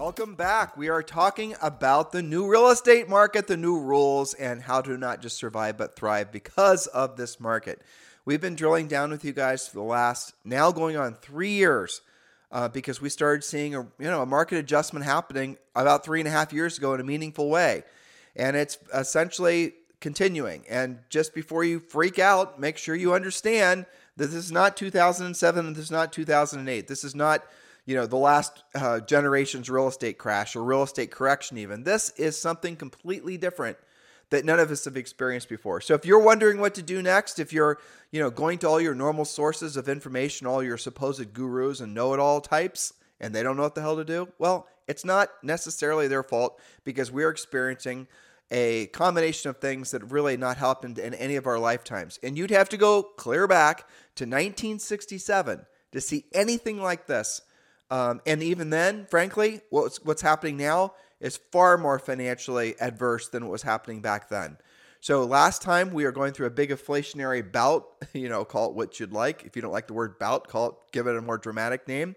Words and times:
Welcome 0.00 0.34
back. 0.34 0.78
We 0.78 0.88
are 0.88 1.02
talking 1.02 1.54
about 1.60 2.10
the 2.10 2.22
new 2.22 2.48
real 2.48 2.70
estate 2.70 3.06
market, 3.06 3.46
the 3.46 3.58
new 3.58 3.78
rules, 3.78 4.32
and 4.32 4.62
how 4.62 4.80
to 4.80 4.96
not 4.96 5.20
just 5.20 5.36
survive 5.36 5.76
but 5.76 5.94
thrive 5.94 6.32
because 6.32 6.86
of 6.86 7.18
this 7.18 7.38
market. 7.38 7.82
We've 8.24 8.40
been 8.40 8.54
drilling 8.54 8.88
down 8.88 9.10
with 9.10 9.26
you 9.26 9.34
guys 9.34 9.68
for 9.68 9.74
the 9.74 9.82
last 9.82 10.32
now 10.42 10.72
going 10.72 10.96
on 10.96 11.16
three 11.16 11.50
years 11.50 12.00
uh, 12.50 12.68
because 12.68 13.02
we 13.02 13.10
started 13.10 13.44
seeing 13.44 13.74
a 13.74 13.80
you 13.98 14.06
know 14.06 14.22
a 14.22 14.26
market 14.26 14.56
adjustment 14.56 15.04
happening 15.04 15.58
about 15.76 16.02
three 16.02 16.20
and 16.20 16.26
a 16.26 16.30
half 16.30 16.50
years 16.50 16.78
ago 16.78 16.94
in 16.94 17.00
a 17.00 17.04
meaningful 17.04 17.50
way, 17.50 17.82
and 18.34 18.56
it's 18.56 18.78
essentially 18.94 19.74
continuing. 20.00 20.64
And 20.70 21.00
just 21.10 21.34
before 21.34 21.62
you 21.62 21.78
freak 21.78 22.18
out, 22.18 22.58
make 22.58 22.78
sure 22.78 22.94
you 22.94 23.12
understand 23.12 23.84
that 24.16 24.28
this 24.28 24.46
is 24.46 24.50
not 24.50 24.78
2007 24.78 25.66
and 25.66 25.76
this 25.76 25.84
is 25.84 25.90
not 25.90 26.10
2008. 26.10 26.88
This 26.88 27.04
is 27.04 27.14
not 27.14 27.44
you 27.90 27.96
know 27.96 28.06
the 28.06 28.16
last 28.16 28.62
uh, 28.76 29.00
generation's 29.00 29.68
real 29.68 29.88
estate 29.88 30.16
crash 30.16 30.54
or 30.54 30.62
real 30.62 30.84
estate 30.84 31.10
correction 31.10 31.58
even 31.58 31.82
this 31.82 32.10
is 32.10 32.40
something 32.40 32.76
completely 32.76 33.36
different 33.36 33.76
that 34.30 34.44
none 34.44 34.60
of 34.60 34.70
us 34.70 34.84
have 34.84 34.96
experienced 34.96 35.48
before. 35.48 35.80
So 35.80 35.94
if 35.94 36.06
you're 36.06 36.20
wondering 36.20 36.60
what 36.60 36.76
to 36.76 36.82
do 36.82 37.02
next 37.02 37.40
if 37.40 37.52
you're 37.52 37.78
you 38.12 38.20
know 38.20 38.30
going 38.30 38.58
to 38.58 38.68
all 38.68 38.80
your 38.80 38.94
normal 38.94 39.24
sources 39.24 39.76
of 39.76 39.88
information 39.88 40.46
all 40.46 40.62
your 40.62 40.78
supposed 40.78 41.34
gurus 41.34 41.80
and 41.80 41.92
know-it-all 41.92 42.40
types 42.40 42.92
and 43.18 43.34
they 43.34 43.42
don't 43.42 43.56
know 43.56 43.64
what 43.64 43.74
the 43.74 43.80
hell 43.80 43.96
to 43.96 44.04
do 44.04 44.28
well 44.38 44.68
it's 44.86 45.04
not 45.04 45.30
necessarily 45.42 46.06
their 46.06 46.22
fault 46.22 46.60
because 46.84 47.10
we're 47.10 47.28
experiencing 47.28 48.06
a 48.52 48.86
combination 48.88 49.50
of 49.50 49.58
things 49.58 49.90
that 49.90 50.10
really 50.12 50.36
not 50.36 50.56
happened 50.56 50.98
in 50.98 51.14
any 51.14 51.36
of 51.36 51.46
our 51.46 51.60
lifetimes. 51.60 52.18
And 52.24 52.36
you'd 52.36 52.50
have 52.50 52.68
to 52.70 52.76
go 52.76 53.04
clear 53.04 53.46
back 53.46 53.80
to 54.16 54.24
1967 54.24 55.66
to 55.92 56.00
see 56.00 56.24
anything 56.32 56.82
like 56.82 57.06
this 57.06 57.42
um, 57.90 58.20
and 58.26 58.42
even 58.42 58.70
then, 58.70 59.06
frankly, 59.10 59.60
what's 59.70 60.02
what's 60.04 60.22
happening 60.22 60.56
now 60.56 60.94
is 61.20 61.38
far 61.50 61.76
more 61.76 61.98
financially 61.98 62.74
adverse 62.80 63.28
than 63.28 63.44
what 63.44 63.52
was 63.52 63.62
happening 63.62 64.00
back 64.00 64.28
then. 64.28 64.56
So 65.00 65.24
last 65.24 65.62
time 65.62 65.92
we 65.92 66.04
were 66.04 66.12
going 66.12 66.32
through 66.32 66.46
a 66.46 66.50
big 66.50 66.70
inflationary 66.70 67.50
bout, 67.50 67.86
you 68.12 68.28
know, 68.28 68.44
call 68.44 68.70
it 68.70 68.74
what 68.74 69.00
you'd 69.00 69.12
like. 69.12 69.44
If 69.44 69.56
you 69.56 69.62
don't 69.62 69.72
like 69.72 69.86
the 69.86 69.94
word 69.94 70.18
bout, 70.18 70.48
call 70.48 70.68
it 70.68 70.74
give 70.92 71.06
it 71.06 71.16
a 71.16 71.22
more 71.22 71.38
dramatic 71.38 71.88
name. 71.88 72.16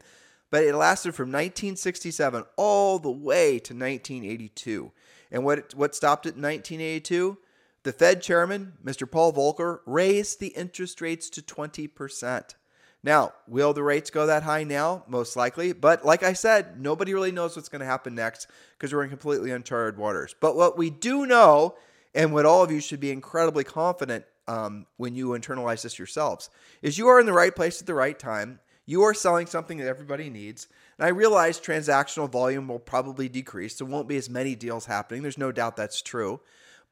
But 0.52 0.64
it 0.64 0.76
lasted 0.76 1.16
from 1.16 1.30
1967 1.30 2.44
all 2.58 3.00
the 3.00 3.12
way 3.12 3.54
to 3.60 3.74
1982. 3.74 4.92
And 5.32 5.44
what 5.44 5.74
what 5.74 5.96
stopped 5.96 6.26
it 6.28 6.36
in 6.36 6.42
1982? 6.44 7.38
The 7.82 7.92
Fed 7.92 8.22
chairman, 8.22 8.74
Mr. 8.86 9.10
Paul 9.10 9.34
Volcker, 9.34 9.80
raised 9.86 10.40
the 10.40 10.48
interest 10.50 11.02
rates 11.02 11.30
to 11.32 11.42
20%. 11.42 12.56
Now, 13.04 13.34
will 13.48 13.74
the 13.74 13.84
rates 13.84 14.10
go 14.10 14.28
that 14.28 14.44
high 14.44 14.64
now? 14.64 15.04
Most 15.08 15.36
likely. 15.36 15.74
But 15.74 16.06
like 16.06 16.24
I 16.24 16.34
said, 16.34 16.80
nobody 16.80 17.14
really 17.14 17.34
knows 17.34 17.56
what's 17.56 17.68
going 17.68 17.82
to 17.82 17.86
happen 17.86 18.16
next 18.16 18.48
because 18.78 18.94
we're 18.94 19.04
in 19.04 19.10
completely 19.10 19.52
uncharted 19.52 19.98
waters. 19.98 20.34
But 20.40 20.56
what 20.56 20.78
we 20.78 20.90
do 20.90 21.26
know, 21.26 21.76
and 22.16 22.34
what 22.34 22.46
all 22.46 22.64
of 22.64 22.72
you 22.72 22.80
should 22.80 23.02
be 23.02 23.12
incredibly 23.12 23.66
confident 23.66 24.24
um, 24.48 24.86
when 24.98 25.16
you 25.16 25.30
internalize 25.30 25.82
this 25.82 26.00
yourselves, 26.00 26.50
is 26.82 26.98
you 26.98 27.08
are 27.08 27.20
in 27.20 27.26
the 27.26 27.34
right 27.34 27.54
place 27.54 27.82
at 27.82 27.88
the 27.88 27.94
right 27.94 28.18
time. 28.18 28.60
You 28.86 29.04
are 29.04 29.14
selling 29.14 29.48
something 29.48 29.78
that 29.80 29.88
everybody 29.88 30.30
needs. 30.30 30.68
And 30.98 31.06
I 31.06 31.10
realize 31.10 31.60
transactional 31.60 32.32
volume 32.32 32.70
will 32.70 32.80
probably 32.80 33.28
decrease. 33.28 33.76
There 33.76 33.88
won't 33.88 34.08
be 34.08 34.18
as 34.18 34.30
many 34.30 34.56
deals 34.56 34.86
happening. 34.86 35.24
There's 35.24 35.38
no 35.38 35.52
doubt 35.52 35.76
that's 35.76 36.02
true. 36.02 36.40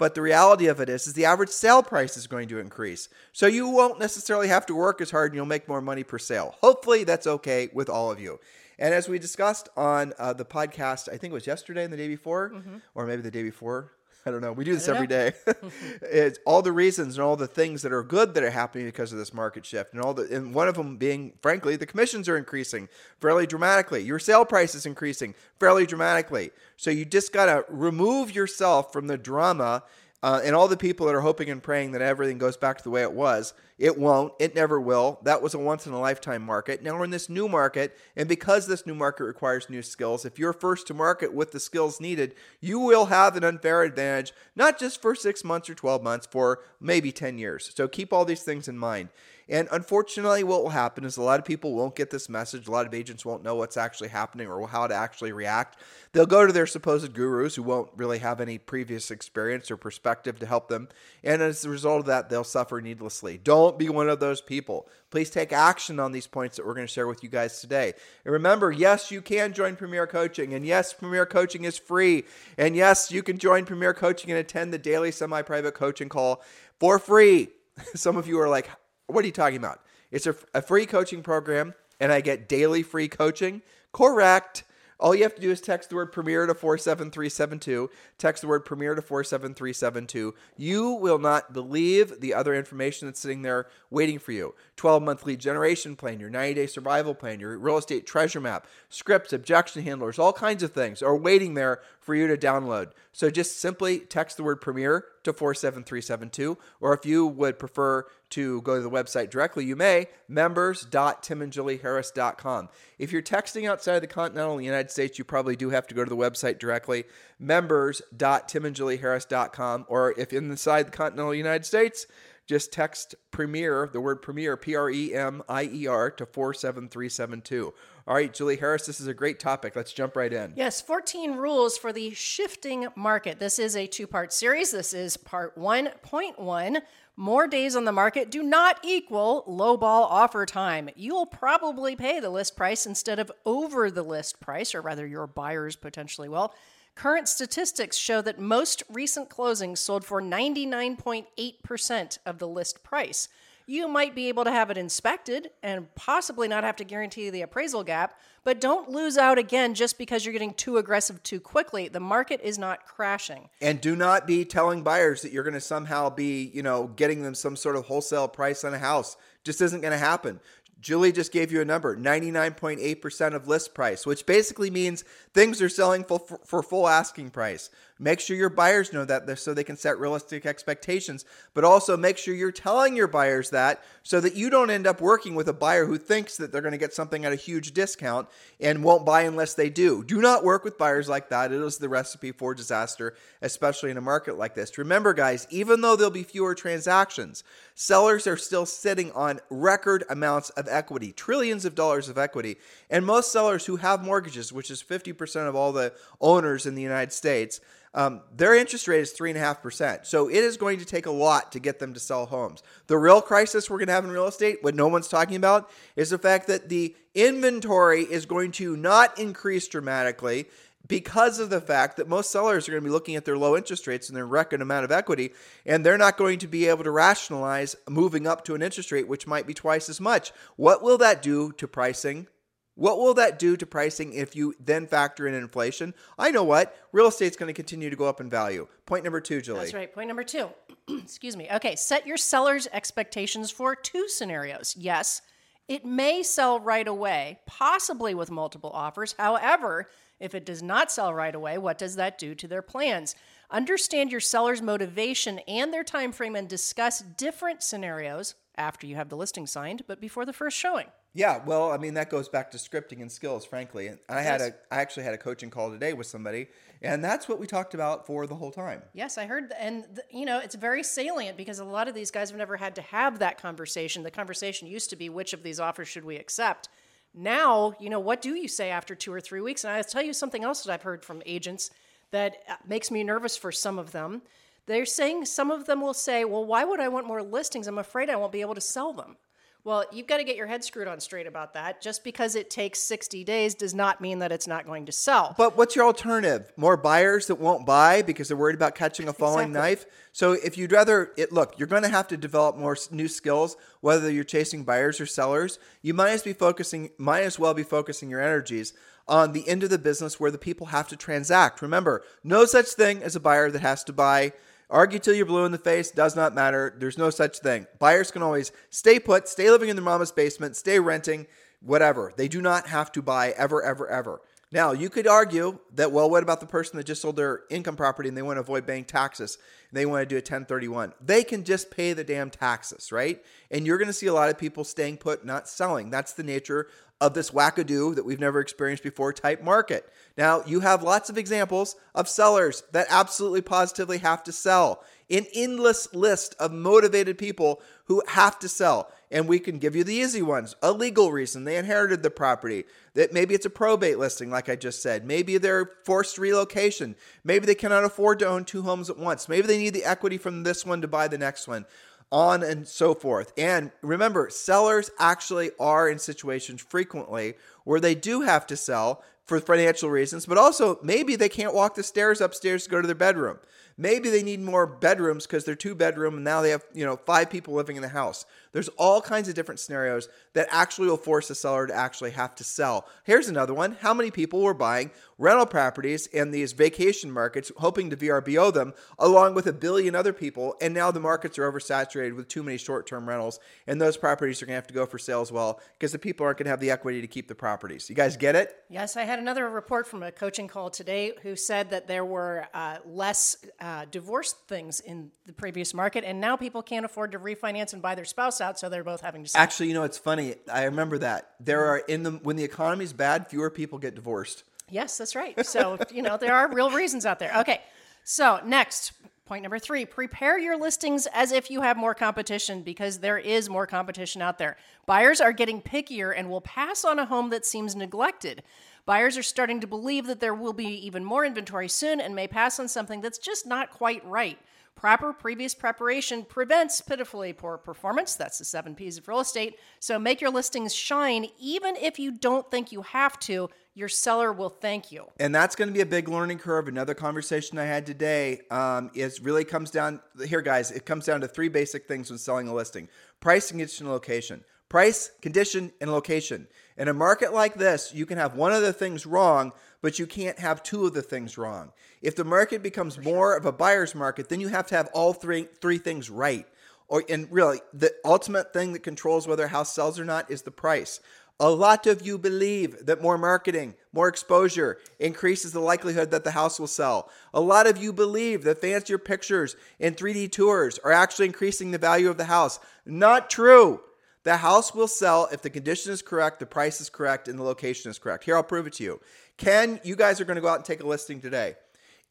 But 0.02 0.16
the 0.16 0.22
reality 0.24 0.66
of 0.66 0.82
it 0.82 0.90
is, 0.90 1.06
is 1.06 1.14
the 1.14 1.26
average 1.26 1.52
sale 1.52 1.84
price 1.84 2.18
is 2.18 2.26
going 2.26 2.48
to 2.48 2.58
increase. 2.58 3.08
So 3.34 3.46
you 3.46 3.70
won't 3.70 4.00
necessarily 4.00 4.48
have 4.48 4.66
to 4.66 4.74
work 4.74 5.00
as 5.00 5.12
hard 5.12 5.30
and 5.30 5.36
you'll 5.36 5.46
make 5.46 5.68
more 5.68 5.80
money 5.80 6.04
per 6.04 6.18
sale. 6.18 6.56
Hopefully 6.60 7.04
that's 7.04 7.28
okay 7.28 7.70
with 7.72 7.88
all 7.88 8.10
of 8.10 8.20
you. 8.20 8.40
And 8.80 8.96
as 8.96 9.08
we 9.08 9.20
discussed 9.20 9.70
on 9.78 10.14
uh, 10.18 10.34
the 10.34 10.44
podcast, 10.44 11.08
I 11.08 11.18
think 11.18 11.30
it 11.30 11.34
was 11.34 11.46
yesterday 11.46 11.84
and 11.84 11.94
the 11.94 11.98
day 11.98 12.08
before, 12.08 12.50
mm-hmm. 12.50 12.78
or 12.96 13.06
maybe 13.06 13.22
the 13.22 13.30
day 13.30 13.44
before, 13.44 13.92
I 14.26 14.32
don't 14.32 14.42
know. 14.42 14.52
We 14.52 14.64
do 14.64 14.74
this 14.74 14.88
every 14.88 15.08
know. 15.08 15.32
day. 15.32 15.34
it's 16.02 16.40
all 16.46 16.62
the 16.62 16.72
reasons 16.72 17.18
and 17.18 17.24
all 17.24 17.36
the 17.36 17.48
things 17.48 17.82
that 17.82 17.92
are 17.92 18.04
good 18.04 18.34
that 18.36 18.44
are 18.44 18.52
happening 18.52 18.86
because 18.86 19.12
of 19.12 19.18
this 19.18 19.34
market 19.34 19.66
shift, 19.66 19.94
and 19.94 20.02
all 20.02 20.14
the 20.14 20.34
and 20.36 20.54
one 20.54 20.68
of 20.68 20.76
them 20.76 20.98
being, 20.98 21.34
frankly, 21.42 21.76
the 21.76 21.86
commissions 21.86 22.30
are 22.30 22.38
increasing 22.38 22.88
fairly 23.20 23.48
dramatically. 23.48 24.02
Your 24.04 24.20
sale 24.20 24.46
price 24.46 24.76
is 24.76 24.86
increasing 24.86 25.34
fairly 25.60 25.86
dramatically. 25.86 26.52
So 26.78 26.92
you 26.92 27.06
just 27.06 27.34
gotta 27.34 27.66
remove 27.68 28.36
yourself 28.36 28.94
from 28.94 29.08
the 29.08 29.18
drama 29.18 29.84
uh, 30.24 30.40
and 30.44 30.56
all 30.56 30.68
the 30.68 30.78
people 30.78 31.08
that 31.08 31.16
are 31.16 31.22
hoping 31.22 31.50
and 31.50 31.64
praying 31.64 31.94
that 31.94 32.02
everything 32.02 32.38
goes 32.38 32.56
back 32.56 32.78
to 32.78 32.84
the 32.84 32.92
way 32.92 33.02
it 33.02 33.14
was, 33.14 33.54
it 33.80 33.98
won't. 33.98 34.34
It 34.38 34.54
never 34.54 34.80
will. 34.80 35.20
That 35.24 35.42
was 35.42 35.56
a 35.56 35.58
once 35.58 35.88
in 35.88 35.94
a 35.94 36.00
lifetime 36.00 36.44
market. 36.44 36.84
Now 36.84 36.96
we're 36.96 37.06
in 37.06 37.10
this 37.10 37.30
new 37.30 37.50
market. 37.50 37.98
And 38.16 38.30
because 38.30 38.68
this 38.68 38.86
new 38.86 38.94
market 38.94 39.24
requires 39.24 39.72
new 39.72 39.82
skills, 39.82 40.24
if 40.24 40.38
you're 40.38 40.54
first 40.54 40.86
to 40.88 40.94
market 40.94 41.34
with 41.34 41.52
the 41.52 41.60
skills 41.60 42.00
needed, 42.00 42.36
you 42.60 42.80
will 42.80 43.08
have 43.08 43.36
an 43.36 43.44
unfair 43.44 43.82
advantage, 43.82 44.34
not 44.56 44.78
just 44.78 45.02
for 45.02 45.16
six 45.16 45.44
months 45.44 45.68
or 45.68 45.74
12 45.74 46.04
months, 46.04 46.28
for 46.30 46.60
maybe 46.80 47.12
10 47.12 47.40
years. 47.40 47.72
So 47.74 47.88
keep 47.88 48.14
all 48.14 48.24
these 48.24 48.44
things 48.44 48.68
in 48.68 48.78
mind. 48.78 49.10
And 49.50 49.68
unfortunately, 49.72 50.44
what 50.44 50.64
will 50.64 50.70
happen 50.70 51.04
is 51.04 51.18
a 51.18 51.22
lot 51.22 51.40
of 51.40 51.46
people 51.46 51.74
won't 51.74 51.96
get 51.96 52.10
this 52.10 52.30
message. 52.30 52.68
A 52.68 52.72
lot 52.72 52.86
of 52.86 52.94
agents 52.94 53.26
won't 53.26 53.44
know 53.44 53.56
what's 53.56 53.78
actually 53.78 54.10
happening 54.10 54.48
or 54.48 54.68
how 54.68 54.88
to 54.88 54.96
actually 54.96 55.32
react. 55.32 55.78
They'll 56.14 56.26
go 56.26 56.46
to 56.46 56.54
their 56.54 56.68
supposed 56.68 57.14
gurus 57.14 57.56
who 57.56 57.64
won't 57.64 57.90
really 57.96 58.20
have 58.20 58.42
any 58.42 58.58
previous 58.58 59.12
experience 59.12 59.72
or 59.72 59.78
perspective 59.78 60.40
to 60.40 60.46
help 60.46 60.68
them. 60.68 60.90
And 61.24 61.42
as 61.42 61.64
a 61.66 61.70
result 61.70 62.02
of 62.02 62.06
that, 62.08 62.30
they'll 62.30 62.44
suffer 62.44 62.82
needlessly. 62.82 63.38
Don't 63.38 63.80
be 63.80 63.90
one 63.90 64.10
of 64.10 64.20
those 64.20 64.42
people. 64.42 64.88
Please 65.10 65.30
take 65.30 65.52
action 65.52 66.00
on 66.00 66.12
these 66.12 66.28
points 66.28 66.56
that 66.56 66.66
we're 66.66 66.74
going 66.74 66.88
to 66.88 66.92
share 66.92 67.08
with 67.08 67.24
you 67.24 67.30
guys 67.30 67.60
today. 67.60 67.94
And 68.24 68.32
remember, 68.32 68.72
yes, 68.72 69.12
you 69.12 69.22
can 69.22 69.54
join 69.54 69.76
Premier 69.76 70.08
Coaching. 70.08 70.54
And 70.54 70.66
yes, 70.66 70.94
Premier 70.94 71.26
Coaching 71.26 71.66
is 71.66 71.78
free. 71.78 72.24
And 72.58 72.76
yes, 72.76 73.12
you 73.12 73.22
can 73.22 73.38
join 73.38 73.66
Premier 73.66 73.94
Coaching 73.94 74.32
and 74.32 74.40
attend 74.40 74.74
the 74.74 74.78
daily 74.78 75.12
semi 75.12 75.42
private 75.42 75.74
coaching 75.74 76.10
call 76.10 76.42
for 76.80 77.00
free. 77.00 77.50
Some 77.96 78.18
of 78.18 78.28
you 78.28 78.40
are 78.40 78.50
like, 78.50 78.70
what 79.12 79.24
are 79.24 79.28
you 79.28 79.34
talking 79.34 79.58
about? 79.58 79.82
It's 80.12 80.28
a, 80.28 80.36
a 80.54 80.62
free 80.62 80.86
coaching 80.86 81.24
program 81.24 81.74
and 82.00 82.12
I 82.12 82.22
get 82.22 82.50
daily 82.50 82.84
free 82.84 83.08
coaching. 83.08 83.62
Correct. 83.92 84.64
All 85.02 85.16
you 85.16 85.24
have 85.24 85.34
to 85.34 85.42
do 85.42 85.50
is 85.50 85.60
text 85.60 85.90
the 85.90 85.96
word 85.96 86.12
Premier 86.12 86.46
to 86.46 86.54
47372. 86.54 87.90
Text 88.20 88.42
the 88.42 88.48
word 88.48 88.66
Premier 88.66 88.94
to 88.94 89.02
47372. 89.02 90.36
You 90.58 90.92
will 90.92 91.18
not 91.18 91.54
believe 91.54 92.22
the 92.22 92.36
other 92.36 92.54
information 92.54 93.08
that's 93.08 93.20
sitting 93.20 93.42
there 93.42 93.66
waiting 93.90 94.20
for 94.20 94.32
you. 94.32 94.54
12 94.76 95.02
month 95.02 95.26
lead 95.26 95.40
generation 95.40 95.96
plan, 95.96 96.20
your 96.20 96.30
90 96.30 96.54
day 96.54 96.68
survival 96.68 97.16
plan, 97.16 97.40
your 97.40 97.58
real 97.58 97.80
estate 97.80 98.06
treasure 98.06 98.40
map, 98.40 98.68
scripts, 98.90 99.34
objection 99.34 99.82
handlers, 99.82 100.20
all 100.20 100.34
kinds 100.34 100.62
of 100.62 100.72
things 100.72 101.02
are 101.02 101.18
waiting 101.18 101.56
there 101.56 101.82
for 102.00 102.14
you 102.14 102.28
to 102.28 102.38
download. 102.38 102.92
So 103.12 103.32
just 103.32 103.60
simply 103.60 104.00
text 104.00 104.38
the 104.38 104.44
word 104.44 104.62
Premier 104.62 105.06
to 105.24 105.34
47372. 105.34 106.58
Or 106.80 106.94
if 106.94 107.06
you 107.06 107.28
would 107.28 107.60
prefer 107.60 108.06
to 108.32 108.62
go 108.62 108.78
to 108.78 108.82
the 108.82 108.90
website 108.90 109.30
directly, 109.30 109.66
you 109.66 109.76
may 109.76 110.08
members.timandjulieharris.com. 110.28 112.70
If 112.98 113.12
you're 113.12 113.22
texting 113.22 113.70
outside 113.70 113.96
of 113.96 114.02
the 114.02 114.08
continental 114.08 114.60
United 114.62 114.90
States, 114.92 115.20
you 115.20 115.26
probably 115.26 115.56
do 115.56 115.70
have 115.70 115.86
to 115.88 115.96
go 115.96 116.04
to 116.04 116.10
the 116.10 116.18
website 116.18 116.60
directly, 116.60 117.06
members.timandjulieharris.com. 117.40 119.86
Or 119.88 120.14
if 120.18 120.34
inside 120.34 120.88
the 120.88 120.92
continental 120.92 121.36
United 121.36 121.66
States, 121.66 122.08
just 122.52 122.74
text 122.74 123.16
Premier, 123.32 123.90
the 123.94 124.02
word 124.02 124.22
Premier, 124.22 124.58
P 124.58 124.76
R 124.76 124.90
E 124.90 125.16
M 125.16 125.42
I 125.48 125.70
E 125.72 125.88
R, 125.88 126.12
to 126.12 126.26
47372. 126.26 127.74
All 128.06 128.14
right, 128.14 128.34
Julie 128.34 128.58
Harris, 128.58 128.86
this 128.86 129.00
is 129.00 129.08
a 129.08 129.14
great 129.14 129.40
topic. 129.40 129.74
Let's 129.74 129.94
jump 129.94 130.18
right 130.18 130.34
in. 130.34 130.52
Yes, 130.58 130.82
14 130.82 131.36
rules 131.38 131.78
for 131.78 131.94
the 131.94 132.14
shifting 132.14 132.90
market. 132.98 133.40
This 133.40 133.58
is 133.58 133.78
a 133.78 133.88
two 133.88 134.06
part 134.06 134.34
series. 134.34 134.72
This 134.72 134.94
is 134.94 135.16
part 135.16 135.58
1.1. 135.58 136.82
More 137.16 137.48
days 137.48 137.78
on 137.78 137.86
the 137.86 137.94
market 137.94 138.30
do 138.30 138.44
not 138.44 138.80
equal 138.84 139.46
lowball 139.48 140.08
offer 140.10 140.46
time. 140.46 140.90
You'll 140.98 141.28
probably 141.28 141.96
pay 141.96 142.20
the 142.20 142.30
list 142.30 142.58
price 142.58 142.86
instead 142.86 143.18
of 143.18 143.32
over 143.46 143.90
the 143.90 144.04
list 144.04 144.42
price, 144.42 144.76
or 144.76 144.82
rather, 144.82 145.08
your 145.08 145.26
buyers 145.26 145.78
potentially 145.78 146.28
will. 146.28 146.54
Current 147.02 147.28
statistics 147.28 147.98
show 147.98 148.22
that 148.22 148.38
most 148.38 148.84
recent 148.88 149.28
closings 149.28 149.80
sold 149.80 150.06
for 150.06 150.22
99.8% 150.22 152.18
of 152.28 152.38
the 152.38 152.48
list 152.48 152.84
price. 152.84 153.28
You 153.66 153.88
might 153.88 154.14
be 154.14 154.28
able 154.28 154.44
to 154.44 154.52
have 154.52 154.70
it 154.70 154.78
inspected 154.78 155.50
and 155.64 155.92
possibly 155.96 156.48
not 156.48 156.64
have 156.64 156.76
to 156.76 156.84
guarantee 156.84 157.32
the 157.32 157.42
appraisal 157.42 157.84
gap, 157.84 158.20
but 158.44 158.62
don't 158.62 158.92
lose 158.92 159.18
out 159.18 159.40
again 159.40 159.74
just 159.74 159.98
because 159.98 160.24
you're 160.24 160.34
getting 160.34 160.54
too 160.54 160.78
aggressive 160.78 161.24
too 161.24 161.40
quickly. 161.40 161.88
The 161.88 162.00
market 162.00 162.40
is 162.44 162.60
not 162.60 162.86
crashing. 162.86 163.50
And 163.62 163.82
do 163.82 163.96
not 163.96 164.28
be 164.28 164.46
telling 164.46 164.84
buyers 164.84 165.24
that 165.24 165.32
you're 165.32 165.44
going 165.44 165.56
to 165.56 165.60
somehow 165.60 166.12
be, 166.12 166.52
you 166.54 166.62
know, 166.62 166.86
getting 166.86 167.24
them 167.24 167.34
some 167.34 167.56
sort 167.56 167.78
of 167.78 167.86
wholesale 167.86 168.28
price 168.28 168.64
on 168.64 168.76
a 168.76 168.80
house. 168.80 169.18
Just 169.44 169.60
isn't 169.60 169.82
going 169.82 169.92
to 169.92 169.98
happen. 169.98 170.40
Julie 170.82 171.12
just 171.12 171.32
gave 171.32 171.52
you 171.52 171.62
a 171.62 171.66
number 171.66 171.96
99.8% 171.96 173.36
of 173.36 173.48
list 173.48 173.74
price, 173.76 174.06
which 174.06 174.26
basically 174.26 174.72
means 174.72 175.04
things 175.34 175.62
are 175.62 175.70
selling 175.70 176.04
for, 176.04 176.20
for 176.20 176.64
full 176.64 176.88
asking 176.88 177.30
price. 177.30 177.70
Make 178.04 178.20
sure 178.20 178.36
your 178.36 178.50
buyers 178.50 178.92
know 178.92 179.06
that 179.06 179.38
so 179.38 179.54
they 179.54 179.64
can 179.64 179.78
set 179.78 180.00
realistic 180.00 180.48
expectations, 180.48 181.24
but 181.54 181.64
also 181.64 181.96
make 181.96 182.18
sure 182.18 182.34
you're 182.34 182.52
telling 182.52 182.96
your 182.96 183.08
buyers 183.08 183.52
that 183.52 183.84
so 184.02 184.20
that 184.20 184.34
you 184.34 184.50
don't 184.50 184.72
end 184.72 184.88
up 184.88 185.00
working 185.00 185.36
with 185.36 185.48
a 185.48 185.54
buyer 185.54 185.86
who 185.86 186.00
thinks 186.00 186.36
that 186.38 186.52
they're 186.52 186.64
going 186.64 186.72
to 186.72 186.80
get 186.80 186.96
something 186.96 187.26
at 187.26 187.32
a 187.32 187.36
huge 187.36 187.74
discount 187.74 188.28
and 188.60 188.84
won't 188.84 189.06
buy 189.06 189.22
unless 189.22 189.54
they 189.54 189.70
do. 189.70 190.04
Do 190.04 190.20
not 190.20 190.44
work 190.44 190.64
with 190.64 190.80
buyers 190.80 191.08
like 191.08 191.30
that. 191.30 191.52
It 191.52 191.62
is 191.62 191.78
the 191.78 191.90
recipe 191.90 192.32
for 192.32 192.56
disaster, 192.56 193.14
especially 193.44 193.92
in 193.92 193.98
a 193.98 194.02
market 194.02 194.36
like 194.36 194.56
this. 194.56 194.80
Remember, 194.80 195.14
guys, 195.14 195.46
even 195.52 195.82
though 195.82 195.96
there'll 195.96 196.10
be 196.10 196.24
fewer 196.24 196.56
transactions, 196.56 197.44
sellers 197.76 198.26
are 198.26 198.36
still 198.36 198.66
sitting 198.66 199.12
on 199.12 199.40
record 199.52 200.06
amounts 200.10 200.50
of 200.52 200.68
equity, 200.68 201.12
trillions 201.12 201.66
of 201.66 201.76
dollars 201.76 202.10
of 202.10 202.18
equity. 202.18 202.58
And 202.90 203.06
most 203.06 203.32
sellers 203.32 203.68
who 203.68 203.76
have 203.76 204.04
mortgages, 204.04 204.52
which 204.52 204.72
is 204.72 204.82
50% 204.82 205.48
of 205.48 205.56
all 205.56 205.72
the 205.72 205.94
owners 206.20 206.66
in 206.66 206.74
the 206.74 206.82
United 206.82 207.14
States, 207.14 207.62
um, 207.94 208.22
their 208.36 208.56
interest 208.56 208.88
rate 208.88 209.02
is 209.02 209.14
3.5%. 209.14 210.06
So 210.06 210.30
it 210.30 210.36
is 210.36 210.58
going 210.58 210.80
to 210.80 210.86
take 210.86 211.06
a 211.06 211.12
lot 211.12 211.52
to 211.52 211.60
get 211.60 211.80
them 211.80 211.94
to 211.94 212.00
sell 212.00 212.26
homes. 212.26 212.64
The 212.88 212.98
real 212.98 213.22
crisis 213.22 213.70
we're 213.70 213.80
going 213.80 213.88
to 213.88 213.94
have 213.94 214.06
in 214.06 214.12
real 214.12 214.28
estate, 214.28 214.60
what 214.62 214.76
no 214.76 214.88
one's 214.88 215.10
talking 215.10 215.36
about, 215.36 215.70
is 215.96 216.10
the 216.10 216.18
fact 216.18 216.48
that 216.48 216.70
the 216.70 216.96
inventory 217.14 218.04
is 218.04 218.26
going 218.26 218.54
to 218.54 218.78
not 218.78 219.20
increase 219.20 219.68
dramatically 219.68 220.46
because 220.88 221.40
of 221.40 221.50
the 221.50 221.62
fact 221.62 221.98
that 221.98 222.08
most 222.08 222.32
sellers 222.32 222.68
are 222.68 222.72
going 222.72 222.84
to 222.84 222.88
be 222.88 222.92
looking 222.92 223.16
at 223.16 223.26
their 223.26 223.38
low 223.38 223.56
interest 223.56 223.88
rates 223.88 224.10
and 224.10 224.16
their 224.16 224.26
record 224.26 224.62
amount 224.62 224.84
of 224.84 224.92
equity, 224.92 225.32
and 225.66 225.86
they're 225.86 225.98
not 225.98 226.18
going 226.18 226.40
to 226.40 226.48
be 226.48 226.68
able 226.68 226.84
to 226.84 226.92
rationalize 226.92 227.76
moving 227.90 228.26
up 228.26 228.44
to 228.46 228.56
an 228.56 228.62
interest 228.62 228.92
rate 228.92 229.08
which 229.08 229.28
might 229.28 229.46
be 229.46 229.54
twice 229.54 229.90
as 229.90 230.02
much. 230.02 230.32
What 230.56 230.82
will 230.82 230.98
that 230.98 231.22
do 231.22 231.52
to 231.54 231.68
pricing? 231.68 232.28
What 232.76 233.00
will 233.00 233.14
that 233.16 233.38
do 233.38 233.58
to 233.58 233.66
pricing 233.66 234.14
if 234.14 234.36
you 234.36 234.56
then 234.60 234.88
factor 234.88 235.28
in 235.28 235.34
inflation? 235.34 235.94
I 236.18 236.32
know 236.32 236.44
what. 236.44 236.76
Real 236.92 237.08
estate's 237.08 237.36
going 237.36 237.48
to 237.48 237.54
continue 237.54 237.90
to 237.90 237.96
go 237.96 238.06
up 238.06 238.22
in 238.22 238.30
value. 238.30 238.68
Point 238.86 239.04
number 239.04 239.20
two, 239.20 239.42
Julie. 239.42 239.60
That's 239.60 239.74
right. 239.74 239.94
Point 239.94 240.08
number 240.08 240.24
two. 240.24 240.50
Excuse 240.90 241.36
me. 241.36 241.48
Okay, 241.52 241.76
set 241.76 242.08
your 242.08 242.18
seller's 242.18 242.68
expectations 242.72 243.52
for 243.52 243.76
two 243.76 244.08
scenarios. 244.08 244.76
Yes, 244.78 245.22
it 245.68 245.86
may 245.86 246.24
sell 246.24 246.60
right 246.60 246.88
away, 246.88 247.40
possibly 247.46 248.14
with 248.14 248.32
multiple 248.32 248.72
offers. 248.74 249.16
However, 249.18 249.90
if 250.20 250.34
it 250.34 250.46
does 250.46 250.64
not 250.64 250.92
sell 250.92 251.14
right 251.14 251.34
away, 251.34 251.58
what 251.58 251.78
does 251.78 251.96
that 251.96 252.18
do 252.18 252.36
to 252.36 252.48
their 252.48 252.62
plans? 252.62 253.16
Understand 253.50 254.12
your 254.12 254.22
seller's 254.22 254.62
motivation 254.62 255.40
and 255.40 255.74
their 255.74 255.84
time 255.84 256.12
frame 256.12 256.36
and 256.36 256.48
discuss 256.48 257.02
different 257.02 257.64
scenarios 257.64 258.36
after 258.56 258.88
you 258.88 258.96
have 258.96 259.10
the 259.10 259.18
listing 259.18 259.48
signed, 259.48 259.84
but 259.88 260.00
before 260.00 260.26
the 260.26 260.34
first 260.34 260.58
showing. 260.58 260.88
Yeah, 261.14 261.42
well, 261.46 261.72
I 261.72 261.78
mean 261.78 261.96
that 261.96 262.10
goes 262.10 262.30
back 262.30 262.52
to 262.52 262.58
scripting 262.58 263.02
and 263.02 263.12
skills, 263.12 263.44
frankly. 263.44 263.88
And 263.88 264.00
I 264.08 264.22
had 264.22 264.40
a 264.40 264.54
I 264.72 264.78
actually 264.78 265.04
had 265.04 265.14
a 265.14 265.18
coaching 265.18 265.50
call 265.50 265.70
today 265.70 265.92
with 265.92 266.08
somebody, 266.08 266.48
and 266.82 267.04
that's 267.04 267.28
what 267.28 267.38
we 267.38 267.48
talked 267.48 267.74
about 267.74 268.08
for 268.08 268.26
the 268.28 268.36
whole 268.36 268.52
time. 268.52 268.82
Yes, 268.94 269.18
I 269.18 269.26
heard, 269.26 269.52
and 269.60 269.86
you 270.10 270.26
know 270.26 270.40
it's 270.40 270.56
very 270.56 270.84
salient 270.84 271.36
because 271.36 271.60
a 271.60 271.66
lot 271.66 271.90
of 271.90 271.96
these 271.96 272.12
guys 272.12 272.30
have 272.30 272.38
never 272.38 272.56
had 272.56 272.76
to 272.76 272.82
have 272.82 273.20
that 273.20 273.42
conversation. 273.42 274.04
The 274.04 274.12
conversation 274.12 274.70
used 274.70 274.90
to 274.92 274.96
be 274.96 275.10
which 275.10 275.34
of 275.34 275.44
these 275.44 275.60
offers 275.60 275.90
should 275.90 276.06
we 276.06 276.16
accept. 276.16 276.70
Now, 277.14 277.74
you 277.78 277.90
know, 277.90 278.00
what 278.00 278.22
do 278.22 278.36
you 278.36 278.48
say 278.48 278.70
after 278.70 278.96
two 278.96 279.12
or 279.12 279.20
three 279.20 279.42
weeks? 279.42 279.66
And 279.66 279.74
I'll 279.74 279.84
tell 279.84 280.02
you 280.02 280.14
something 280.14 280.46
else 280.46 280.64
that 280.64 280.72
I've 280.72 280.84
heard 280.84 281.04
from 281.04 281.22
agents 281.26 281.72
that 282.12 282.38
uh, 282.48 282.56
makes 282.66 282.90
me 282.90 283.04
nervous 283.04 283.36
for 283.36 283.52
some 283.52 283.78
of 283.78 283.92
them. 283.92 284.22
They're 284.66 284.86
saying 284.86 285.26
some 285.26 285.52
of 285.52 285.66
them 285.66 285.82
will 285.82 285.94
say, 285.94 286.24
"Well, 286.24 286.46
why 286.46 286.64
would 286.64 286.80
I 286.80 286.88
want 286.88 287.06
more 287.06 287.22
listings? 287.22 287.68
I'm 287.68 287.78
afraid 287.78 288.10
I 288.10 288.16
won't 288.16 288.32
be 288.32 288.40
able 288.40 288.56
to 288.56 288.62
sell 288.62 288.94
them." 288.94 289.18
Well, 289.64 289.86
you've 289.92 290.08
got 290.08 290.18
to 290.18 290.24
get 290.24 290.36
your 290.36 290.48
head 290.48 290.64
screwed 290.64 290.88
on 290.88 291.00
straight 291.00 291.28
about 291.28 291.54
that. 291.54 291.82
Just 291.82 292.04
because 292.04 292.36
it 292.36 292.50
takes 292.50 292.80
60 292.80 293.24
days 293.24 293.54
does 293.54 293.76
not 293.76 294.02
mean 294.02 294.20
that 294.20 294.32
it's 294.32 294.48
not 294.48 294.66
going 294.66 294.88
to 294.88 294.92
sell. 294.92 295.36
But 295.38 295.56
what's 295.56 295.76
your 295.76 295.86
alternative? 295.86 296.52
More 296.58 296.78
buyers 296.78 297.28
that 297.28 297.36
won't 297.36 297.66
buy 297.66 298.02
because 298.02 298.28
they're 298.28 298.38
worried 298.38 298.56
about 298.56 298.74
catching 298.74 299.08
a 299.08 299.14
falling 299.14 299.50
exactly. 299.50 299.70
knife? 299.70 299.86
So 300.14 300.34
if 300.34 300.58
you'd 300.58 300.72
rather 300.72 301.12
it 301.16 301.32
look, 301.32 301.60
you're 301.60 301.68
going 301.68 301.84
to 301.84 301.90
have 301.90 302.08
to 302.08 302.18
develop 302.18 302.58
more 302.58 302.76
new 302.90 303.08
skills 303.08 303.56
whether 303.82 304.12
you're 304.12 304.24
chasing 304.24 304.64
buyers 304.64 305.00
or 305.00 305.06
sellers. 305.06 305.60
You 305.82 305.94
might 305.94 306.12
as 306.12 306.24
be 306.24 306.34
focusing 306.34 306.90
might 306.98 307.24
as 307.24 307.38
well 307.38 307.54
be 307.54 307.64
focusing 307.64 308.10
your 308.10 308.22
energies 308.22 308.74
on 309.08 309.34
the 309.34 309.48
end 309.48 309.64
of 309.64 309.70
the 309.70 309.78
business 309.78 310.20
where 310.20 310.32
the 310.32 310.38
people 310.38 310.68
have 310.68 310.88
to 310.88 310.96
transact. 310.96 311.62
Remember, 311.62 312.04
no 312.24 312.46
such 312.46 312.68
thing 312.70 313.04
as 313.04 313.16
a 313.16 313.20
buyer 313.20 313.52
that 313.52 313.62
has 313.62 313.84
to 313.84 313.94
buy 313.94 314.34
Argue 314.72 315.00
till 315.00 315.14
you're 315.14 315.26
blue 315.26 315.44
in 315.44 315.52
the 315.52 315.58
face, 315.58 315.92
does 315.92 316.16
not 316.16 316.34
matter. 316.34 316.74
There's 316.78 316.98
no 316.98 317.10
such 317.10 317.40
thing. 317.40 317.68
Buyers 317.78 318.10
can 318.10 318.24
always 318.24 318.54
stay 318.70 319.00
put, 319.00 319.28
stay 319.28 319.52
living 319.52 319.68
in 319.68 319.76
their 319.76 319.84
mama's 319.84 320.14
basement, 320.14 320.56
stay 320.56 320.80
renting, 320.80 321.28
whatever. 321.62 322.14
They 322.16 322.30
do 322.30 322.42
not 322.42 322.68
have 322.68 322.90
to 322.94 323.02
buy 323.02 323.32
ever, 323.32 323.62
ever, 323.62 323.86
ever. 323.90 324.22
Now, 324.50 324.72
you 324.72 324.90
could 324.90 325.08
argue 325.08 325.60
that, 325.76 325.92
well, 325.92 326.10
what 326.10 326.24
about 326.24 326.40
the 326.40 326.46
person 326.46 326.78
that 326.78 326.86
just 326.86 327.02
sold 327.02 327.18
their 327.18 327.42
income 327.50 327.76
property 327.76 328.08
and 328.08 328.18
they 328.18 328.22
want 328.22 328.38
to 328.38 328.42
avoid 328.42 328.66
paying 328.66 328.86
taxes? 328.86 329.38
They 329.72 329.86
want 329.86 330.02
to 330.02 330.06
do 330.06 330.16
a 330.16 330.20
1031. 330.20 330.94
They 331.00 331.24
can 331.24 331.44
just 331.44 331.72
pay 331.72 331.94
the 331.94 332.04
damn 332.04 332.30
taxes, 332.30 332.92
right? 332.92 333.24
And 333.50 333.66
you're 333.66 333.78
going 333.78 333.88
to 333.88 333.94
see 333.94 334.08
a 334.08 334.14
lot 334.14 334.30
of 334.30 334.38
people 334.38 334.64
staying 334.64 334.98
put, 334.98 335.26
not 335.26 335.48
selling. 335.48 335.90
That's 335.90 336.14
the 336.14 336.24
nature 336.24 336.68
of 337.00 337.14
this 337.14 337.32
wackadoo 337.32 337.96
that 337.96 338.06
we've 338.06 338.20
never 338.20 338.40
experienced 338.40 338.84
before 338.84 339.12
type 339.12 339.42
market. 339.42 339.92
Now, 340.18 340.44
you 340.46 340.60
have 340.60 340.84
lots 340.84 341.10
of 341.10 341.18
examples 341.18 341.76
of 341.96 342.08
sellers 342.08 342.64
that 342.74 342.88
absolutely 342.90 343.42
positively 343.42 343.98
have 344.00 344.24
to 344.26 344.32
sell. 344.32 344.84
An 345.10 345.26
endless 345.34 345.94
list 345.94 346.36
of 346.40 346.52
motivated 346.52 347.18
people 347.18 347.62
who 347.86 348.04
have 348.08 348.38
to 348.40 348.48
sell. 348.48 348.92
And 349.12 349.28
we 349.28 349.40
can 349.40 349.60
give 349.60 349.76
you 349.76 349.84
the 349.84 349.94
easy 349.94 350.22
ones. 350.22 350.56
A 350.62 350.72
legal 350.72 351.12
reason. 351.12 351.44
They 351.44 351.58
inherited 351.58 352.02
the 352.02 352.10
property. 352.10 352.64
That 352.94 353.14
maybe 353.14 353.36
it's 353.36 353.46
a 353.46 353.50
probate 353.50 354.00
listing, 354.00 354.32
like 354.32 354.48
I 354.48 354.56
just 354.56 354.82
said. 354.82 355.06
Maybe 355.06 355.38
they're 355.38 355.70
forced 355.84 356.18
relocation. 356.18 356.96
Maybe 357.24 357.46
they 357.46 357.56
cannot 357.56 357.84
afford 357.84 358.20
to 358.20 358.28
own 358.28 358.46
two 358.46 358.62
homes 358.62 358.90
at 358.90 358.98
once. 358.98 359.28
Maybe 359.28 359.48
they 359.48 359.58
need 359.58 359.74
the 359.74 359.86
equity 359.86 360.18
from 360.18 360.44
this 360.44 360.66
one 360.66 360.82
to 360.82 360.88
buy 360.88 361.08
the 361.08 361.18
next 361.18 361.48
one 361.48 361.66
on 362.12 362.44
and 362.44 362.68
so 362.68 362.94
forth. 362.94 363.32
And 363.38 363.72
remember, 363.82 364.30
sellers 364.30 364.92
actually 365.00 365.52
are 365.60 365.90
in 365.90 366.00
situations 366.00 366.62
frequently 366.62 367.36
where 367.64 367.80
they 367.80 367.96
do 367.96 368.22
have 368.22 368.46
to 368.48 368.58
sell 368.58 369.04
for 369.26 369.40
financial 369.40 369.90
reasons, 369.90 370.26
but 370.26 370.38
also 370.38 370.80
maybe 370.84 371.16
they 371.16 371.30
can't 371.30 371.54
walk 371.54 371.76
the 371.76 371.84
stairs 371.84 372.20
upstairs 372.20 372.66
to 372.66 372.70
go 372.70 372.82
to 372.82 372.88
their 372.88 372.96
bedroom. 372.96 373.40
Maybe 373.82 374.12
they 374.12 374.22
need 374.22 374.42
more 374.42 374.68
bedrooms 374.68 375.26
because 375.26 375.44
they're 375.44 375.56
two 375.56 375.74
bedroom 375.74 376.14
and 376.14 376.24
now 376.24 376.42
they 376.42 376.52
have, 376.52 376.64
you 376.72 376.86
know, 376.86 376.98
five 376.98 377.32
people 377.32 377.56
living 377.56 377.78
in 377.78 377.82
the 377.82 377.88
house. 377.88 378.28
There's 378.52 378.68
all 378.78 379.02
kinds 379.02 379.28
of 379.28 379.34
different 379.34 379.60
scenarios 379.60 380.08
that 380.34 380.48
actually 380.52 380.88
will 380.88 380.98
force 380.98 381.32
a 381.32 381.36
seller 381.36 381.66
to 381.66 381.74
actually 381.74 382.12
have 382.12 382.36
to 382.36 382.44
sell. 382.44 382.88
Here's 383.06 383.28
another 383.28 383.56
one. 383.56 383.78
How 383.82 383.96
many 383.96 384.12
people 384.12 384.42
were 384.42 384.54
buying 384.54 384.92
rental 385.18 385.46
properties 385.46 386.06
in 386.08 386.32
these 386.32 386.52
vacation 386.52 387.12
markets, 387.12 387.52
hoping 387.58 387.90
to 387.90 387.98
VRBO 387.98 388.54
them, 388.54 388.74
along 389.00 389.34
with 389.34 389.48
a 389.48 389.54
billion 389.54 389.96
other 389.96 390.14
people, 390.14 390.56
and 390.62 390.74
now 390.74 390.92
the 390.92 391.00
markets 391.00 391.40
are 391.40 391.52
oversaturated 391.52 392.16
with 392.16 392.28
too 392.28 392.44
many 392.44 392.58
short-term 392.58 393.08
rentals, 393.08 393.40
and 393.68 393.80
those 393.80 393.98
properties 393.98 394.42
are 394.42 394.46
going 394.46 394.54
to 394.54 394.62
have 394.62 394.68
to 394.68 394.74
go 394.74 394.86
for 394.86 395.00
sale 395.00 395.22
as 395.22 395.32
well 395.32 395.60
because 395.78 395.92
the 395.92 396.00
people 396.00 396.26
aren't 396.26 396.38
going 396.38 396.46
to 396.46 396.52
have 396.52 396.60
the 396.60 396.72
equity 396.72 397.02
to 397.02 397.08
keep 397.08 397.28
the 397.28 397.36
properties. 397.36 397.90
You 397.90 397.96
guys 397.96 398.18
get 398.18 398.36
it? 398.36 398.64
Yes, 398.70 398.98
I 398.98 399.04
had 399.04 399.20
another 399.20 399.50
report 399.50 399.88
from 399.88 400.04
a 400.04 400.12
coaching 400.12 400.48
call 400.48 400.70
today 400.70 401.14
who 401.24 401.36
said 401.36 401.70
that 401.72 401.88
there 401.88 402.06
were 402.06 402.48
uh, 402.54 402.78
less 402.86 403.38
uh, 403.60 403.71
Uh, 403.72 403.86
divorce 403.90 404.34
things 404.50 404.82
in 404.82 405.10
the 405.26 405.32
previous 405.32 405.74
market, 405.74 406.04
and 406.04 406.20
now 406.20 406.36
people 406.36 406.62
can't 406.62 406.84
afford 406.84 407.14
to 407.14 407.18
refinance 407.18 407.72
and 407.72 407.82
buy 407.82 407.96
their 407.96 408.04
spouse 408.04 408.42
out, 408.42 408.60
so 408.60 408.68
they're 408.68 408.84
both 408.84 409.00
having 409.00 409.24
to. 409.24 409.30
Sell. 409.30 409.42
Actually, 409.42 409.70
you 409.70 409.74
know, 409.74 409.84
it's 409.84 409.98
funny. 409.98 410.36
I 410.52 410.66
remember 410.66 410.98
that 410.98 411.36
there 411.40 411.64
are 411.64 411.78
in 411.78 412.04
the 412.04 412.12
when 412.12 412.36
the 412.36 412.44
economy's 412.44 412.92
bad, 412.92 413.30
fewer 413.30 413.50
people 413.50 413.80
get 413.80 413.96
divorced. 413.96 414.44
Yes, 414.70 414.98
that's 414.98 415.16
right. 415.16 415.46
So 415.46 415.80
you 415.94 416.02
know 416.02 416.18
there 416.18 416.36
are 416.36 416.54
real 416.54 416.70
reasons 416.70 417.06
out 417.06 417.20
there. 417.20 417.32
Okay, 417.38 417.62
so 418.04 418.42
next. 418.46 418.92
Point 419.24 419.44
number 419.44 419.60
three 419.60 419.86
prepare 419.86 420.38
your 420.38 420.58
listings 420.60 421.08
as 421.14 421.32
if 421.32 421.50
you 421.50 421.62
have 421.62 421.78
more 421.78 421.94
competition 421.94 422.64
because 422.64 423.00
there 423.00 423.18
is 423.18 423.50
more 423.50 423.66
competition 423.66 424.22
out 424.22 424.38
there. 424.38 424.58
Buyers 424.86 425.22
are 425.22 425.32
getting 425.32 425.62
pickier 425.62 426.14
and 426.14 426.30
will 426.30 426.42
pass 426.42 426.84
on 426.84 427.00
a 427.00 427.06
home 427.06 427.30
that 427.30 427.46
seems 427.46 427.74
neglected. 427.74 428.44
Buyers 428.86 429.18
are 429.18 429.24
starting 429.24 429.60
to 429.62 429.68
believe 429.68 430.08
that 430.08 430.20
there 430.20 430.34
will 430.34 430.54
be 430.54 430.86
even 430.86 431.06
more 431.06 431.26
inventory 431.26 431.70
soon 431.70 432.02
and 432.02 432.16
may 432.16 432.28
pass 432.28 432.60
on 432.60 432.68
something 432.68 433.02
that's 433.02 433.18
just 433.18 433.46
not 433.46 433.72
quite 433.72 434.06
right. 434.06 434.38
Proper 434.76 435.14
previous 435.14 435.54
preparation 435.54 436.24
prevents 436.24 436.82
pitifully 436.82 437.34
poor 437.34 437.58
performance. 437.58 438.16
That's 438.16 438.40
the 438.40 438.46
seven 438.46 438.74
P's 438.74 438.98
of 438.98 439.08
real 439.08 439.20
estate. 439.20 439.60
So 439.80 440.00
make 440.00 440.22
your 440.22 440.32
listings 440.32 440.74
shine 440.74 441.28
even 441.40 441.76
if 441.76 442.00
you 442.00 442.12
don't 442.12 442.50
think 442.50 442.72
you 442.72 442.82
have 442.82 443.20
to. 443.20 443.50
Your 443.76 443.88
seller 443.88 444.34
will 444.34 444.50
thank 444.50 444.92
you. 444.92 445.06
And 445.20 445.36
that's 445.36 445.56
going 445.56 445.68
to 445.68 445.74
be 445.74 445.82
a 445.82 445.86
big 445.86 446.10
learning 446.10 446.40
curve. 446.40 446.68
Another 446.68 446.96
conversation 446.96 447.60
I 447.60 447.66
had 447.66 447.86
today 447.86 448.42
um, 448.50 448.90
is 448.96 449.22
really 449.22 449.46
comes 449.46 449.70
down 449.70 450.02
here, 450.26 450.42
guys. 450.42 450.72
It 450.72 450.86
comes 450.86 451.06
down 451.06 451.22
to 451.22 451.28
three 451.28 451.48
basic 451.48 451.88
things 451.88 452.10
when 452.10 452.18
selling 452.18 452.48
a 452.48 452.54
listing 452.54 452.90
price, 453.20 453.50
condition, 453.50 453.88
location. 453.88 454.44
Price, 454.72 455.12
condition, 455.22 455.74
and 455.82 455.92
location. 455.92 456.48
In 456.78 456.88
a 456.88 456.94
market 456.94 457.34
like 457.34 457.56
this, 457.56 457.94
you 457.94 458.06
can 458.06 458.18
have 458.18 458.38
one 458.38 458.54
of 458.54 458.62
the 458.62 458.72
things 458.72 459.06
wrong, 459.06 459.52
but 459.82 460.00
you 460.00 460.08
can't 460.08 460.40
have 460.40 460.64
two 460.64 460.86
of 460.86 460.94
the 460.94 461.02
things 461.02 461.38
wrong. 461.38 461.74
If 462.02 462.16
the 462.16 462.24
market 462.24 462.64
becomes 462.64 462.98
more 462.98 463.36
of 463.36 463.46
a 463.46 463.52
buyer's 463.52 463.94
market, 463.94 464.30
then 464.30 464.40
you 464.40 464.48
have 464.48 464.68
to 464.68 464.78
have 464.78 464.88
all 464.94 465.12
three 465.12 465.50
three 465.60 465.78
things 465.78 466.10
right. 466.10 466.48
Or 466.88 467.04
and 467.10 467.28
really, 467.30 467.60
the 467.74 467.92
ultimate 468.06 468.54
thing 468.54 468.72
that 468.72 468.82
controls 468.82 469.28
whether 469.28 469.44
a 469.44 469.50
house 469.50 469.76
sells 469.76 470.00
or 470.00 470.06
not 470.06 470.32
is 470.32 470.44
the 470.44 470.52
price. 470.52 471.02
A 471.38 471.50
lot 471.50 471.86
of 471.86 472.08
you 472.08 472.18
believe 472.18 472.86
that 472.86 473.02
more 473.02 473.18
marketing, 473.18 473.74
more 473.92 474.08
exposure 474.08 474.78
increases 475.00 475.52
the 475.52 475.60
likelihood 475.60 476.12
that 476.12 476.24
the 476.24 476.32
house 476.32 476.62
will 476.62 476.68
sell. 476.68 477.10
A 477.34 477.42
lot 477.42 477.68
of 477.68 477.78
you 477.78 477.92
believe 477.92 478.46
that 478.46 478.62
fancier 478.62 478.98
pictures 478.98 479.58
and 479.82 479.98
3D 479.98 480.32
tours 480.32 480.80
are 480.80 480.94
actually 480.94 481.26
increasing 481.26 481.72
the 481.72 481.78
value 481.78 482.10
of 482.10 482.16
the 482.16 482.24
house. 482.24 482.62
Not 482.86 483.30
true. 483.30 483.82
The 484.24 484.38
house 484.38 484.74
will 484.74 484.88
sell 484.88 485.28
if 485.32 485.42
the 485.42 485.50
condition 485.50 485.92
is 485.92 486.02
correct, 486.02 486.40
the 486.40 486.46
price 486.46 486.80
is 486.80 486.90
correct, 486.90 487.28
and 487.28 487.40
the 487.40 487.44
location 487.44 487.90
is 487.90 487.98
correct. 487.98 488.24
Here, 488.24 488.36
I'll 488.36 488.44
prove 488.44 488.68
it 488.68 488.74
to 488.74 488.84
you. 488.84 489.02
Ken, 489.38 489.80
you 489.84 489.96
guys 489.96 490.22
are 490.22 490.26
going 490.26 490.36
to 490.36 490.42
go 490.42 490.48
out 490.48 490.58
and 490.58 490.66
take 490.66 490.82
a 490.82 490.88
listing 490.88 491.22
today 491.22 491.56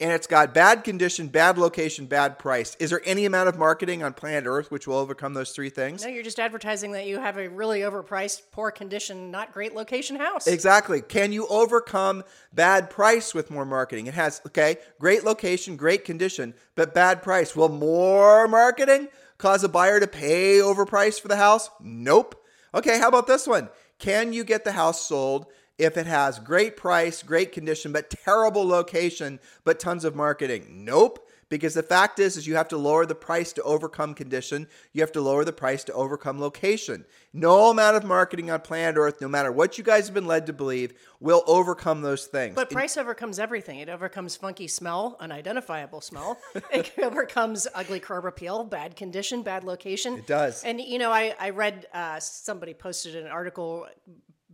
and 0.00 0.10
it's 0.12 0.26
got 0.26 0.54
bad 0.54 0.82
condition, 0.82 1.28
bad 1.28 1.58
location, 1.58 2.06
bad 2.06 2.38
price. 2.38 2.74
Is 2.80 2.88
there 2.90 3.02
any 3.04 3.26
amount 3.26 3.50
of 3.50 3.58
marketing 3.58 4.02
on 4.02 4.14
planet 4.14 4.44
Earth 4.46 4.70
which 4.70 4.86
will 4.86 4.96
overcome 4.96 5.34
those 5.34 5.50
three 5.50 5.68
things? 5.68 6.02
No, 6.02 6.08
you're 6.08 6.22
just 6.22 6.40
advertising 6.40 6.92
that 6.92 7.06
you 7.06 7.18
have 7.18 7.36
a 7.36 7.48
really 7.48 7.80
overpriced, 7.80 8.42
poor 8.50 8.70
condition, 8.70 9.30
not 9.30 9.52
great 9.52 9.74
location 9.74 10.16
house. 10.16 10.46
Exactly. 10.46 11.02
Can 11.02 11.32
you 11.32 11.46
overcome 11.48 12.24
bad 12.52 12.88
price 12.88 13.34
with 13.34 13.50
more 13.50 13.66
marketing? 13.66 14.06
It 14.06 14.14
has, 14.14 14.40
okay, 14.46 14.78
great 14.98 15.24
location, 15.24 15.76
great 15.76 16.06
condition, 16.06 16.54
but 16.74 16.94
bad 16.94 17.22
price. 17.22 17.54
Will 17.54 17.68
more 17.68 18.48
marketing 18.48 19.08
cause 19.40 19.64
a 19.64 19.68
buyer 19.68 19.98
to 19.98 20.06
pay 20.06 20.58
overpriced 20.58 21.20
for 21.20 21.28
the 21.28 21.36
house? 21.36 21.70
Nope. 21.80 22.36
Okay, 22.74 22.98
how 22.98 23.08
about 23.08 23.26
this 23.26 23.46
one? 23.46 23.70
Can 23.98 24.32
you 24.32 24.44
get 24.44 24.64
the 24.64 24.72
house 24.72 25.02
sold 25.02 25.46
if 25.78 25.96
it 25.96 26.06
has 26.06 26.38
great 26.38 26.76
price, 26.76 27.22
great 27.22 27.50
condition, 27.50 27.90
but 27.90 28.10
terrible 28.10 28.66
location, 28.66 29.40
but 29.64 29.80
tons 29.80 30.04
of 30.04 30.14
marketing? 30.14 30.84
Nope. 30.84 31.26
Because 31.50 31.74
the 31.74 31.82
fact 31.82 32.20
is, 32.20 32.36
is 32.36 32.46
you 32.46 32.54
have 32.54 32.68
to 32.68 32.78
lower 32.78 33.04
the 33.04 33.14
price 33.14 33.52
to 33.54 33.62
overcome 33.62 34.14
condition. 34.14 34.68
You 34.92 35.02
have 35.02 35.10
to 35.12 35.20
lower 35.20 35.44
the 35.44 35.52
price 35.52 35.82
to 35.84 35.92
overcome 35.92 36.40
location. 36.40 37.04
No 37.32 37.70
amount 37.70 37.96
of 37.96 38.04
marketing 38.04 38.52
on 38.52 38.60
planet 38.60 38.96
Earth, 38.96 39.20
no 39.20 39.28
matter 39.28 39.50
what 39.50 39.76
you 39.76 39.82
guys 39.82 40.06
have 40.06 40.14
been 40.14 40.26
led 40.26 40.46
to 40.46 40.52
believe, 40.52 40.94
will 41.18 41.42
overcome 41.48 42.02
those 42.02 42.26
things. 42.26 42.54
But 42.54 42.70
price 42.70 42.96
it, 42.96 43.00
overcomes 43.00 43.40
everything. 43.40 43.80
It 43.80 43.88
overcomes 43.88 44.36
funky 44.36 44.68
smell, 44.68 45.16
unidentifiable 45.18 46.00
smell. 46.00 46.38
it 46.72 46.92
overcomes 47.02 47.66
ugly 47.74 47.98
curb 47.98 48.24
appeal, 48.26 48.62
bad 48.62 48.94
condition, 48.94 49.42
bad 49.42 49.64
location. 49.64 50.18
It 50.18 50.28
does. 50.28 50.62
And 50.62 50.80
you 50.80 50.98
know, 50.98 51.10
I 51.10 51.34
I 51.38 51.50
read 51.50 51.86
uh, 51.92 52.20
somebody 52.20 52.74
posted 52.74 53.16
an 53.16 53.26
article 53.26 53.88